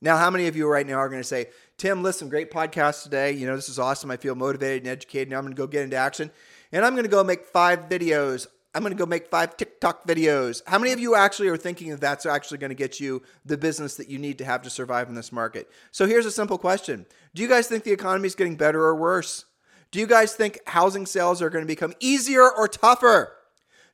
Now, 0.00 0.16
how 0.16 0.30
many 0.30 0.48
of 0.48 0.56
you 0.56 0.66
right 0.66 0.86
now 0.86 0.96
are 0.96 1.08
going 1.08 1.20
to 1.20 1.28
say, 1.28 1.46
Tim, 1.78 2.02
listen, 2.02 2.28
great 2.28 2.50
podcast 2.50 3.04
today. 3.04 3.32
You 3.32 3.46
know, 3.46 3.54
this 3.54 3.68
is 3.68 3.78
awesome. 3.78 4.10
I 4.10 4.16
feel 4.16 4.34
motivated 4.34 4.82
and 4.82 4.90
educated. 4.90 5.30
Now 5.30 5.38
I'm 5.38 5.44
going 5.44 5.54
to 5.54 5.60
go 5.60 5.66
get 5.66 5.82
into 5.82 5.96
action. 5.96 6.30
And 6.72 6.84
I'm 6.84 6.94
going 6.94 7.04
to 7.04 7.10
go 7.10 7.22
make 7.22 7.44
five 7.46 7.88
videos. 7.88 8.46
I'm 8.74 8.82
going 8.82 8.92
to 8.92 8.98
go 8.98 9.04
make 9.04 9.28
five 9.28 9.56
TikTok 9.56 10.06
videos. 10.06 10.62
How 10.66 10.78
many 10.78 10.92
of 10.92 11.00
you 11.00 11.14
actually 11.14 11.48
are 11.48 11.58
thinking 11.58 11.90
that 11.90 12.00
that's 12.00 12.24
actually 12.24 12.58
going 12.58 12.70
to 12.70 12.74
get 12.74 13.00
you 13.00 13.22
the 13.44 13.58
business 13.58 13.96
that 13.96 14.08
you 14.08 14.18
need 14.18 14.38
to 14.38 14.46
have 14.46 14.62
to 14.62 14.70
survive 14.70 15.08
in 15.08 15.14
this 15.14 15.30
market? 15.30 15.70
So 15.90 16.06
here's 16.06 16.24
a 16.24 16.30
simple 16.30 16.56
question 16.56 17.04
Do 17.34 17.42
you 17.42 17.48
guys 17.48 17.66
think 17.66 17.84
the 17.84 17.92
economy 17.92 18.26
is 18.26 18.34
getting 18.34 18.56
better 18.56 18.82
or 18.82 18.94
worse? 18.94 19.44
Do 19.90 20.00
you 20.00 20.06
guys 20.06 20.34
think 20.34 20.58
housing 20.66 21.04
sales 21.04 21.42
are 21.42 21.50
going 21.50 21.64
to 21.64 21.68
become 21.68 21.92
easier 22.00 22.50
or 22.50 22.66
tougher? 22.66 23.34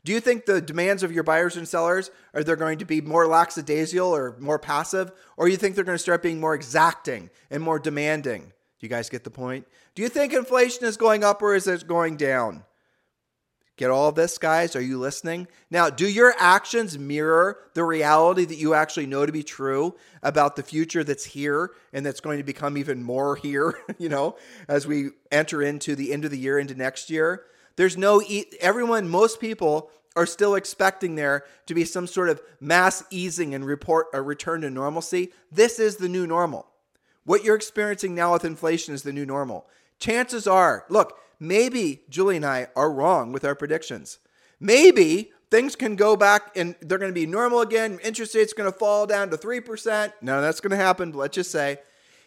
Do 0.04 0.12
you 0.12 0.20
think 0.20 0.46
the 0.46 0.60
demands 0.60 1.02
of 1.02 1.10
your 1.10 1.24
buyers 1.24 1.56
and 1.56 1.66
sellers 1.66 2.12
are 2.32 2.44
they 2.44 2.54
going 2.54 2.78
to 2.78 2.84
be 2.84 3.00
more 3.00 3.26
lackadaisical 3.26 4.06
or 4.06 4.36
more 4.38 4.60
passive, 4.60 5.10
or 5.36 5.48
you 5.48 5.56
think 5.56 5.74
they're 5.74 5.84
going 5.84 5.98
to 5.98 6.02
start 6.02 6.22
being 6.22 6.38
more 6.38 6.54
exacting 6.54 7.30
and 7.50 7.62
more 7.62 7.80
demanding? 7.80 8.42
Do 8.42 8.86
you 8.86 8.88
guys 8.88 9.10
get 9.10 9.24
the 9.24 9.30
point? 9.30 9.66
Do 9.96 10.02
you 10.02 10.08
think 10.08 10.32
inflation 10.32 10.84
is 10.84 10.96
going 10.96 11.24
up 11.24 11.42
or 11.42 11.56
is 11.56 11.66
it 11.66 11.88
going 11.88 12.16
down? 12.16 12.62
Get 13.78 13.90
all 13.90 14.10
this, 14.10 14.38
guys? 14.38 14.74
Are 14.74 14.82
you 14.82 14.98
listening? 14.98 15.46
Now, 15.70 15.88
do 15.88 16.06
your 16.06 16.34
actions 16.36 16.98
mirror 16.98 17.58
the 17.74 17.84
reality 17.84 18.44
that 18.44 18.56
you 18.56 18.74
actually 18.74 19.06
know 19.06 19.24
to 19.24 19.30
be 19.30 19.44
true 19.44 19.94
about 20.20 20.56
the 20.56 20.64
future 20.64 21.04
that's 21.04 21.24
here 21.24 21.70
and 21.92 22.04
that's 22.04 22.18
going 22.18 22.38
to 22.38 22.44
become 22.44 22.76
even 22.76 23.04
more 23.04 23.36
here, 23.36 23.78
you 23.98 24.08
know, 24.08 24.36
as 24.66 24.84
we 24.84 25.10
enter 25.30 25.62
into 25.62 25.94
the 25.94 26.12
end 26.12 26.24
of 26.24 26.32
the 26.32 26.38
year, 26.38 26.58
into 26.58 26.74
next 26.74 27.08
year? 27.08 27.44
There's 27.76 27.96
no, 27.96 28.20
e- 28.20 28.46
everyone, 28.60 29.08
most 29.08 29.38
people 29.38 29.92
are 30.16 30.26
still 30.26 30.56
expecting 30.56 31.14
there 31.14 31.44
to 31.66 31.74
be 31.74 31.84
some 31.84 32.08
sort 32.08 32.30
of 32.30 32.42
mass 32.60 33.04
easing 33.10 33.54
and 33.54 33.64
report 33.64 34.08
a 34.12 34.20
return 34.20 34.62
to 34.62 34.70
normalcy. 34.70 35.32
This 35.52 35.78
is 35.78 35.98
the 35.98 36.08
new 36.08 36.26
normal. 36.26 36.66
What 37.22 37.44
you're 37.44 37.54
experiencing 37.54 38.16
now 38.16 38.32
with 38.32 38.44
inflation 38.44 38.92
is 38.92 39.04
the 39.04 39.12
new 39.12 39.24
normal. 39.24 39.68
chances 40.00 40.48
are, 40.48 40.84
look, 40.88 41.16
maybe 41.40 42.03
Julie 42.09 42.37
and 42.37 42.46
I 42.46 42.68
are 42.77 42.90
wrong 42.90 43.33
with 43.33 43.44
our 43.44 43.55
predictions. 43.55 44.18
Maybe 44.61 45.33
things 45.51 45.77
can 45.77 45.96
go 45.96 46.16
back 46.16 46.51
and 46.57 46.74
they're 46.81 46.98
going 46.98 47.11
to 47.11 47.20
be 47.20 47.27
normal 47.27 47.61
again. 47.61 47.98
Interest 48.03 48.35
rates 48.35 48.53
going 48.53 48.70
to 48.70 48.77
fall 48.77 49.07
down 49.07 49.31
to 49.31 49.37
3%. 49.37 50.12
No, 50.20 50.40
that's 50.40 50.61
going 50.61 50.70
to 50.70 50.77
happen. 50.77 51.12
Let's 51.12 51.35
just 51.35 51.51
say. 51.51 51.79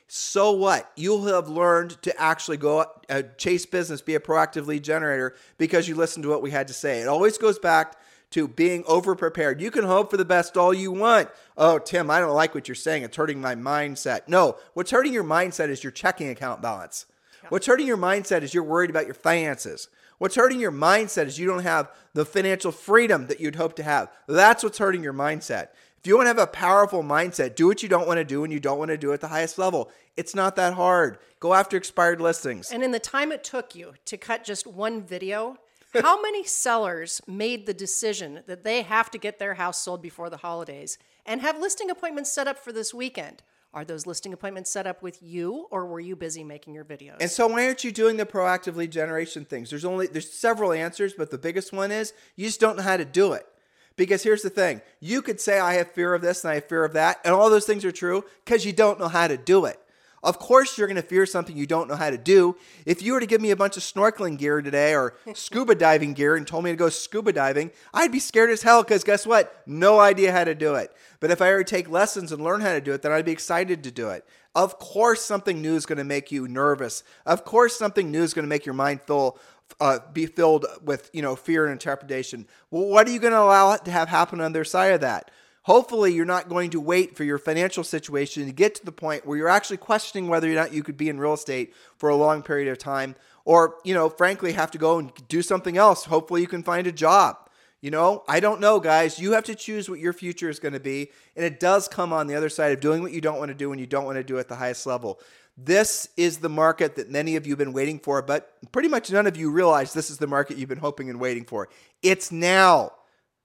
So 0.08 0.52
what? 0.52 0.92
You'll 0.98 1.26
have 1.26 1.48
learned 1.48 2.02
to 2.02 2.20
actually 2.20 2.58
go 2.58 2.86
uh, 3.10 3.22
chase 3.38 3.66
business, 3.66 4.02
be 4.02 4.16
a 4.16 4.20
proactive 4.20 4.68
lead 4.68 4.84
generator 4.84 5.36
because 5.58 5.88
you 5.88 5.96
listened 5.96 6.24
to 6.24 6.30
what 6.30 6.42
we 6.42 6.52
had 6.52 6.68
to 6.68 6.74
say. 6.74 7.00
It 7.00 7.08
always 7.08 7.38
goes 7.38 7.58
back 7.58 7.96
to 8.32 8.48
being 8.48 8.84
over 8.88 9.16
prepared. 9.16 9.62
You 9.62 9.72
can 9.72 9.86
hope 9.86 10.10
for 10.12 10.18
the 10.18 10.26
best 10.26 10.58
all 10.58 10.74
you 10.74 10.92
want. 10.92 11.30
Oh, 11.58 11.80
Tim, 11.80 12.10
I 12.10 12.20
don't 12.20 12.36
like 12.36 12.56
what 12.56 12.68
you're 12.68 12.76
saying. 12.76 13.04
It's 13.04 13.16
hurting 13.16 13.40
my 13.40 13.56
mindset. 13.56 14.28
No, 14.28 14.58
what's 14.74 14.92
hurting 14.92 15.14
your 15.14 15.24
mindset 15.24 15.70
is 15.70 15.84
your 15.84 15.92
checking 15.92 16.30
account 16.30 16.62
balance. 16.62 17.06
What's 17.50 17.68
hurting 17.68 17.88
your 17.88 17.98
mindset 17.98 18.42
is 18.42 18.54
you're 18.54 18.64
worried 18.64 18.90
about 18.90 19.06
your 19.06 19.16
finances. 19.16 19.88
What's 20.18 20.36
hurting 20.36 20.60
your 20.60 20.72
mindset 20.72 21.26
is 21.26 21.40
you 21.40 21.48
don't 21.48 21.64
have 21.64 21.92
the 22.14 22.26
financial 22.26 22.72
freedom 22.72 23.28
that 23.28 23.40
you'd 23.40 23.56
hope 23.56 23.76
to 23.78 23.84
have. 23.84 24.12
That's 24.28 24.64
what's 24.64 24.78
hurting 24.78 25.04
your 25.04 25.14
mindset. 25.14 25.70
If 25.98 26.08
you 26.08 26.16
want 26.16 26.26
to 26.26 26.30
have 26.30 26.38
a 26.40 26.48
powerful 26.48 27.04
mindset, 27.04 27.56
do 27.56 27.68
what 27.68 27.84
you 27.84 27.90
don't 27.90 28.08
want 28.08 28.18
to 28.18 28.24
do 28.24 28.44
and 28.44 28.52
you 28.52 28.60
don't 28.60 28.80
want 28.80 28.90
to 28.90 28.98
do 28.98 29.14
at 29.14 29.22
the 29.22 29.28
highest 29.28 29.58
level. 29.58 29.92
It's 30.18 30.34
not 30.34 30.56
that 30.56 30.74
hard. 30.74 31.18
Go 31.40 31.54
after 31.54 31.78
expired 31.78 32.22
listings. 32.22 32.72
And 32.72 32.84
in 32.84 32.92
the 32.92 33.00
time 33.00 33.32
it 33.32 33.44
took 33.44 33.76
you 33.76 33.94
to 34.06 34.18
cut 34.18 34.44
just 34.44 34.66
one 34.66 35.04
video, 35.04 35.58
how 35.94 36.22
many 36.22 36.44
sellers 36.44 37.22
made 37.28 37.66
the 37.66 37.74
decision 37.74 38.42
that 38.48 38.64
they 38.64 38.82
have 38.82 39.12
to 39.12 39.18
get 39.18 39.40
their 39.40 39.56
house 39.56 39.82
sold 39.82 40.02
before 40.02 40.30
the 40.30 40.38
holidays 40.38 40.98
and 41.26 41.42
have 41.42 41.60
listing 41.60 41.90
appointments 41.90 42.32
set 42.32 42.48
up 42.48 42.58
for 42.58 42.72
this 42.72 42.94
weekend? 42.94 43.44
Are 43.74 43.86
those 43.86 44.06
listing 44.06 44.34
appointments 44.34 44.70
set 44.70 44.86
up 44.86 45.02
with 45.02 45.24
you 45.24 45.68
or 45.72 45.86
were 45.86 46.02
you 46.02 46.18
busy 46.18 46.44
making 46.44 46.74
your 46.74 46.84
videos? 46.84 47.18
And 47.22 47.32
so 47.32 47.48
why 47.48 47.66
aren't 47.68 47.86
you 47.86 47.92
doing 47.92 48.18
the 48.18 48.26
proactive 48.26 48.76
lead 48.76 48.92
generation 48.92 49.46
things? 49.46 49.70
There's 49.70 49.86
only 49.86 50.08
there's 50.08 50.30
several 50.30 50.74
answers, 50.74 51.14
but 51.14 51.32
the 51.32 51.38
biggest 51.38 51.72
one 51.72 51.90
is 51.90 52.14
you 52.36 52.46
just 52.46 52.60
don't 52.60 52.76
know 52.76 52.84
how 52.84 52.98
to 52.98 53.06
do 53.06 53.32
it. 53.34 53.48
Because 53.96 54.24
here's 54.24 54.42
the 54.42 54.50
thing. 54.50 54.82
You 55.00 55.22
could 55.22 55.40
say 55.40 55.60
I 55.60 55.76
have 55.76 55.92
fear 55.92 56.14
of 56.14 56.22
this 56.22 56.44
and 56.44 56.52
I 56.52 56.56
have 56.56 56.66
fear 56.66 56.84
of 56.84 56.94
that, 56.94 57.20
and 57.24 57.34
all 57.34 57.50
those 57.50 57.66
things 57.66 57.86
are 57.86 57.92
true 57.92 58.24
because 58.44 58.66
you 58.66 58.74
don't 58.74 59.00
know 59.00 59.10
how 59.10 59.28
to 59.28 59.38
do 59.38 59.66
it. 59.66 59.80
Of 60.24 60.38
course, 60.38 60.78
you're 60.78 60.88
going 60.88 61.02
to 61.02 61.02
fear 61.02 61.26
something 61.26 61.58
you 61.58 61.66
don't 61.66 61.88
know 61.88 61.96
how 61.96 62.12
to 62.12 62.18
do. 62.18 62.56
If 62.86 63.02
you 63.02 63.14
were 63.14 63.20
to 63.20 63.26
give 63.26 63.42
me 63.42 63.50
a 63.50 63.56
bunch 63.56 63.76
of 63.76 63.84
snorkeling 63.84 64.38
gear 64.38 64.62
today 64.62 64.94
or 64.94 65.16
scuba 65.34 65.74
diving 65.74 66.14
gear 66.14 66.36
and 66.36 66.46
told 66.46 66.64
me 66.64 66.72
to 66.72 66.78
go 66.78 66.90
scuba 66.90 67.34
diving, 67.34 67.72
I'd 67.94 68.12
be 68.12 68.20
scared 68.20 68.52
as 68.52 68.62
hell 68.62 68.84
because 68.84 69.04
guess 69.04 69.26
what? 69.26 69.64
No 69.66 70.00
idea 70.00 70.32
how 70.32 70.44
to 70.44 70.54
do 70.54 70.76
it. 70.76 70.92
But 71.20 71.32
if 71.32 71.42
I 71.42 71.52
were 71.52 71.64
to 71.64 71.70
take 71.70 71.90
lessons 71.90 72.32
and 72.32 72.44
learn 72.44 72.62
how 72.62 72.74
to 72.74 72.82
do 72.82 72.94
it, 72.94 73.02
then 73.02 73.12
I'd 73.12 73.26
be 73.26 73.32
excited 73.32 73.84
to 73.84 73.92
do 73.92 74.10
it. 74.10 74.26
Of 74.54 74.78
course, 74.80 75.24
something 75.24 75.62
new 75.62 75.76
is 75.76 75.86
going 75.86 75.98
to 75.98 76.04
make 76.04 76.32
you 76.32 76.48
nervous. 76.48 77.04
Of 77.26 77.46
course, 77.46 77.76
something 77.76 78.12
new 78.12 78.22
is 78.22 78.34
going 78.34 78.44
to 78.44 78.50
make 78.50 78.66
your 78.66 78.76
mind 78.76 79.02
fill, 79.02 79.40
uh, 79.80 80.00
be 80.14 80.26
filled 80.26 80.66
with 80.84 81.10
you 81.14 81.22
know 81.22 81.36
fear 81.36 81.64
and 81.66 81.72
interpretation. 81.72 82.48
Well, 82.70 82.86
what 82.86 83.08
are 83.08 83.12
you 83.12 83.20
going 83.20 83.34
to 83.34 83.40
allow 83.40 83.72
it 83.74 83.86
to 83.86 83.92
have 83.92 84.10
happen 84.10 84.42
on 84.42 84.52
the 84.52 84.60
other 84.60 84.66
side 84.66 84.94
of 84.94 85.02
that? 85.02 85.32
Hopefully, 85.64 86.14
you're 86.14 86.26
not 86.26 86.50
going 86.50 86.72
to 86.72 86.80
wait 86.80 87.16
for 87.16 87.24
your 87.24 87.38
financial 87.38 87.84
situation 87.84 88.46
to 88.46 88.52
get 88.52 88.76
to 88.76 88.86
the 88.86 88.92
point 88.92 89.26
where 89.26 89.38
you're 89.38 89.48
actually 89.48 89.78
questioning 89.78 90.28
whether 90.28 90.52
or 90.52 90.56
not 90.56 90.74
you 90.74 90.82
could 90.82 90.98
be 90.98 91.08
in 91.08 91.20
real 91.20 91.34
estate 91.34 91.74
for 91.98 92.10
a 92.10 92.16
long 92.16 92.42
period 92.42 92.68
of 92.72 92.80
time, 92.80 93.16
or, 93.46 93.76
you 93.84 93.94
know, 93.94 94.10
frankly, 94.10 94.54
have 94.54 94.72
to 94.72 94.78
go 94.78 94.98
and 94.98 95.12
do 95.28 95.42
something 95.42 95.78
else. 95.78 96.06
Hopefully, 96.06 96.42
you 96.42 96.48
can 96.48 96.64
find 96.64 96.88
a 96.88 96.92
job. 96.92 97.38
You 97.82 97.90
know, 97.90 98.24
I 98.28 98.40
don't 98.40 98.62
know, 98.62 98.80
guys. 98.80 99.20
You 99.20 99.32
have 99.32 99.46
to 99.46 99.56
choose 99.56 99.90
what 99.90 100.00
your 100.00 100.14
future 100.14 100.50
is 100.50 100.60
going 100.60 100.74
to 100.74 100.80
be. 100.80 101.10
And 101.36 101.44
it 101.44 101.60
does 101.60 101.88
come 101.88 102.14
on 102.14 102.28
the 102.28 102.36
other 102.36 102.50
side 102.50 102.72
of 102.72 102.80
doing 102.80 103.02
what 103.02 103.12
you 103.12 103.22
don't 103.22 103.40
want 103.40 103.50
to 103.50 103.56
do 103.56 103.72
and 103.72 103.80
you 103.80 103.88
don't 103.88 104.06
want 104.06 104.18
to 104.18 104.24
do 104.24 104.38
at 104.38 104.48
the 104.48 104.56
highest 104.56 104.86
level. 104.86 105.20
This 105.58 106.08
is 106.16 106.38
the 106.38 106.50
market 106.50 106.96
that 106.96 107.10
many 107.10 107.36
of 107.36 107.48
you 107.48 107.54
have 107.54 107.60
been 107.60 107.74
waiting 107.74 107.98
for, 107.98 108.22
but 108.22 108.54
pretty 108.72 108.88
much 108.88 109.12
none 109.12 109.26
of 109.26 109.36
you 109.36 109.50
realize 109.50 109.94
this 109.94 110.12
is 110.12 110.20
the 110.20 110.28
market 110.28 110.58
you've 110.58 110.70
been 110.70 110.78
hoping 110.78 111.10
and 111.10 111.20
waiting 111.20 111.44
for. 111.44 111.70
It's 112.04 112.32
now. 112.32 112.92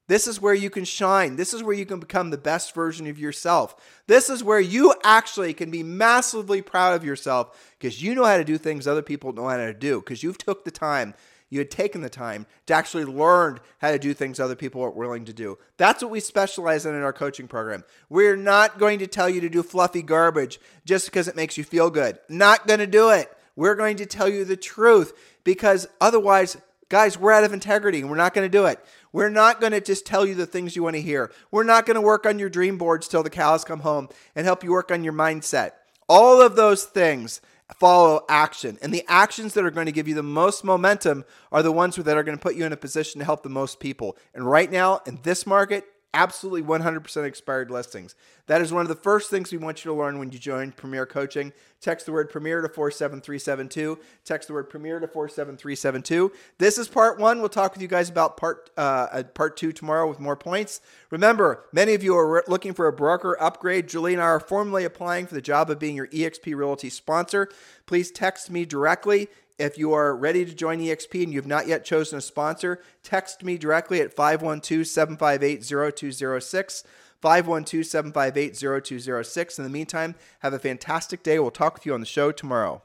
This 0.08 0.26
is 0.26 0.40
where 0.40 0.54
you 0.54 0.70
can 0.70 0.84
shine. 0.84 1.36
This 1.36 1.52
is 1.52 1.62
where 1.62 1.74
you 1.74 1.84
can 1.84 1.98
become 1.98 2.30
the 2.30 2.38
best 2.38 2.74
version 2.74 3.06
of 3.06 3.18
yourself. 3.18 3.74
This 4.06 4.30
is 4.30 4.44
where 4.44 4.60
you 4.60 4.94
actually 5.02 5.52
can 5.52 5.70
be 5.70 5.82
massively 5.82 6.62
proud 6.62 6.94
of 6.94 7.04
yourself 7.04 7.74
because 7.78 8.02
you 8.02 8.14
know 8.14 8.24
how 8.24 8.36
to 8.36 8.44
do 8.44 8.58
things 8.58 8.86
other 8.86 9.02
people 9.02 9.32
know 9.32 9.48
how 9.48 9.56
to 9.56 9.74
do 9.74 10.00
because 10.00 10.22
you've 10.22 10.38
took 10.38 10.64
the 10.64 10.70
time, 10.70 11.14
you 11.50 11.58
had 11.58 11.70
taken 11.70 12.02
the 12.02 12.08
time 12.08 12.46
to 12.66 12.74
actually 12.74 13.04
learn 13.04 13.58
how 13.78 13.90
to 13.90 13.98
do 13.98 14.14
things 14.14 14.38
other 14.38 14.56
people 14.56 14.82
aren't 14.82 14.96
willing 14.96 15.24
to 15.24 15.32
do. 15.32 15.58
That's 15.76 16.02
what 16.02 16.12
we 16.12 16.20
specialize 16.20 16.86
in 16.86 16.94
in 16.94 17.02
our 17.02 17.12
coaching 17.12 17.48
program. 17.48 17.84
We're 18.08 18.36
not 18.36 18.78
going 18.78 19.00
to 19.00 19.06
tell 19.06 19.28
you 19.28 19.40
to 19.40 19.48
do 19.48 19.62
fluffy 19.62 20.02
garbage 20.02 20.60
just 20.84 21.06
because 21.06 21.28
it 21.28 21.36
makes 21.36 21.56
you 21.56 21.64
feel 21.64 21.90
good. 21.90 22.18
Not 22.28 22.66
going 22.66 22.80
to 22.80 22.86
do 22.86 23.10
it. 23.10 23.32
We're 23.56 23.74
going 23.74 23.96
to 23.96 24.06
tell 24.06 24.28
you 24.28 24.44
the 24.44 24.56
truth 24.56 25.12
because 25.42 25.88
otherwise, 26.00 26.56
guys, 26.88 27.18
we're 27.18 27.32
out 27.32 27.44
of 27.44 27.52
integrity 27.52 28.00
and 28.00 28.10
we're 28.10 28.16
not 28.16 28.34
going 28.34 28.44
to 28.44 28.58
do 28.58 28.66
it. 28.66 28.84
We're 29.16 29.30
not 29.30 29.62
going 29.62 29.72
to 29.72 29.80
just 29.80 30.04
tell 30.04 30.26
you 30.26 30.34
the 30.34 30.44
things 30.44 30.76
you 30.76 30.82
want 30.82 30.96
to 30.96 31.00
hear. 31.00 31.32
We're 31.50 31.64
not 31.64 31.86
going 31.86 31.94
to 31.94 32.02
work 32.02 32.26
on 32.26 32.38
your 32.38 32.50
dream 32.50 32.76
boards 32.76 33.08
till 33.08 33.22
the 33.22 33.30
cows 33.30 33.64
come 33.64 33.80
home 33.80 34.10
and 34.34 34.44
help 34.44 34.62
you 34.62 34.70
work 34.70 34.90
on 34.90 35.04
your 35.04 35.14
mindset. 35.14 35.70
All 36.06 36.42
of 36.42 36.54
those 36.54 36.84
things 36.84 37.40
follow 37.80 38.26
action. 38.28 38.76
And 38.82 38.92
the 38.92 39.06
actions 39.08 39.54
that 39.54 39.64
are 39.64 39.70
going 39.70 39.86
to 39.86 39.92
give 39.92 40.06
you 40.06 40.14
the 40.14 40.22
most 40.22 40.64
momentum 40.64 41.24
are 41.50 41.62
the 41.62 41.72
ones 41.72 41.96
that 41.96 42.14
are 42.14 42.22
going 42.22 42.36
to 42.36 42.42
put 42.42 42.56
you 42.56 42.66
in 42.66 42.74
a 42.74 42.76
position 42.76 43.20
to 43.20 43.24
help 43.24 43.42
the 43.42 43.48
most 43.48 43.80
people. 43.80 44.18
And 44.34 44.46
right 44.46 44.70
now, 44.70 45.00
in 45.06 45.18
this 45.22 45.46
market, 45.46 45.86
absolutely 46.16 46.62
100% 46.62 47.24
expired 47.24 47.70
listings. 47.70 48.14
That 48.46 48.62
is 48.62 48.72
one 48.72 48.82
of 48.82 48.88
the 48.88 48.94
first 48.94 49.28
things 49.28 49.52
we 49.52 49.58
want 49.58 49.84
you 49.84 49.90
to 49.90 49.96
learn 49.96 50.18
when 50.18 50.32
you 50.32 50.38
join 50.38 50.72
Premier 50.72 51.04
Coaching. 51.04 51.52
Text 51.80 52.06
the 52.06 52.12
word 52.12 52.30
Premier 52.30 52.62
to 52.62 52.68
47372. 52.68 53.98
Text 54.24 54.48
the 54.48 54.54
word 54.54 54.70
Premier 54.70 54.98
to 54.98 55.06
47372. 55.06 56.32
This 56.56 56.78
is 56.78 56.88
part 56.88 57.18
one. 57.18 57.40
We'll 57.40 57.50
talk 57.50 57.74
with 57.74 57.82
you 57.82 57.88
guys 57.88 58.08
about 58.08 58.38
part 58.38 58.70
uh, 58.78 59.08
uh, 59.12 59.22
part 59.24 59.58
two 59.58 59.72
tomorrow 59.72 60.08
with 60.08 60.18
more 60.18 60.36
points. 60.36 60.80
Remember, 61.10 61.64
many 61.70 61.92
of 61.92 62.02
you 62.02 62.16
are 62.16 62.42
looking 62.48 62.72
for 62.72 62.86
a 62.86 62.92
broker 62.92 63.36
upgrade. 63.40 63.86
Julie 63.86 64.14
and 64.14 64.22
I 64.22 64.26
are 64.26 64.40
formally 64.40 64.84
applying 64.84 65.26
for 65.26 65.34
the 65.34 65.42
job 65.42 65.70
of 65.70 65.78
being 65.78 65.96
your 65.96 66.08
EXP 66.08 66.56
Realty 66.56 66.88
sponsor. 66.88 67.50
Please 67.84 68.10
text 68.10 68.50
me 68.50 68.64
directly 68.64 69.28
if 69.58 69.78
you 69.78 69.92
are 69.92 70.14
ready 70.14 70.44
to 70.44 70.54
join 70.54 70.80
EXP 70.80 71.24
and 71.24 71.32
you've 71.32 71.46
not 71.46 71.66
yet 71.66 71.84
chosen 71.84 72.18
a 72.18 72.20
sponsor, 72.20 72.82
text 73.02 73.42
me 73.42 73.56
directly 73.56 74.00
at 74.00 74.14
512 74.14 74.86
758 74.86 75.64
0206. 75.64 76.84
512 77.22 77.86
758 77.86 78.84
0206. 78.84 79.58
In 79.58 79.64
the 79.64 79.70
meantime, 79.70 80.14
have 80.40 80.52
a 80.52 80.58
fantastic 80.58 81.22
day. 81.22 81.38
We'll 81.38 81.50
talk 81.50 81.74
with 81.74 81.86
you 81.86 81.94
on 81.94 82.00
the 82.00 82.06
show 82.06 82.32
tomorrow. 82.32 82.82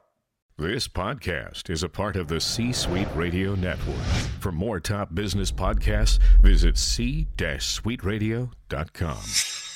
This 0.57 0.87
podcast 0.87 1.69
is 1.69 1.83
a 1.83 1.89
part 1.89 2.15
of 2.15 2.27
the 2.27 2.39
C 2.39 2.71
Suite 2.71 3.07
Radio 3.15 3.55
Network. 3.55 3.97
For 4.39 4.51
more 4.51 4.79
top 4.79 5.15
business 5.15 5.51
podcasts, 5.51 6.19
visit 6.41 6.77
c-suiteradio.com. 6.77 9.70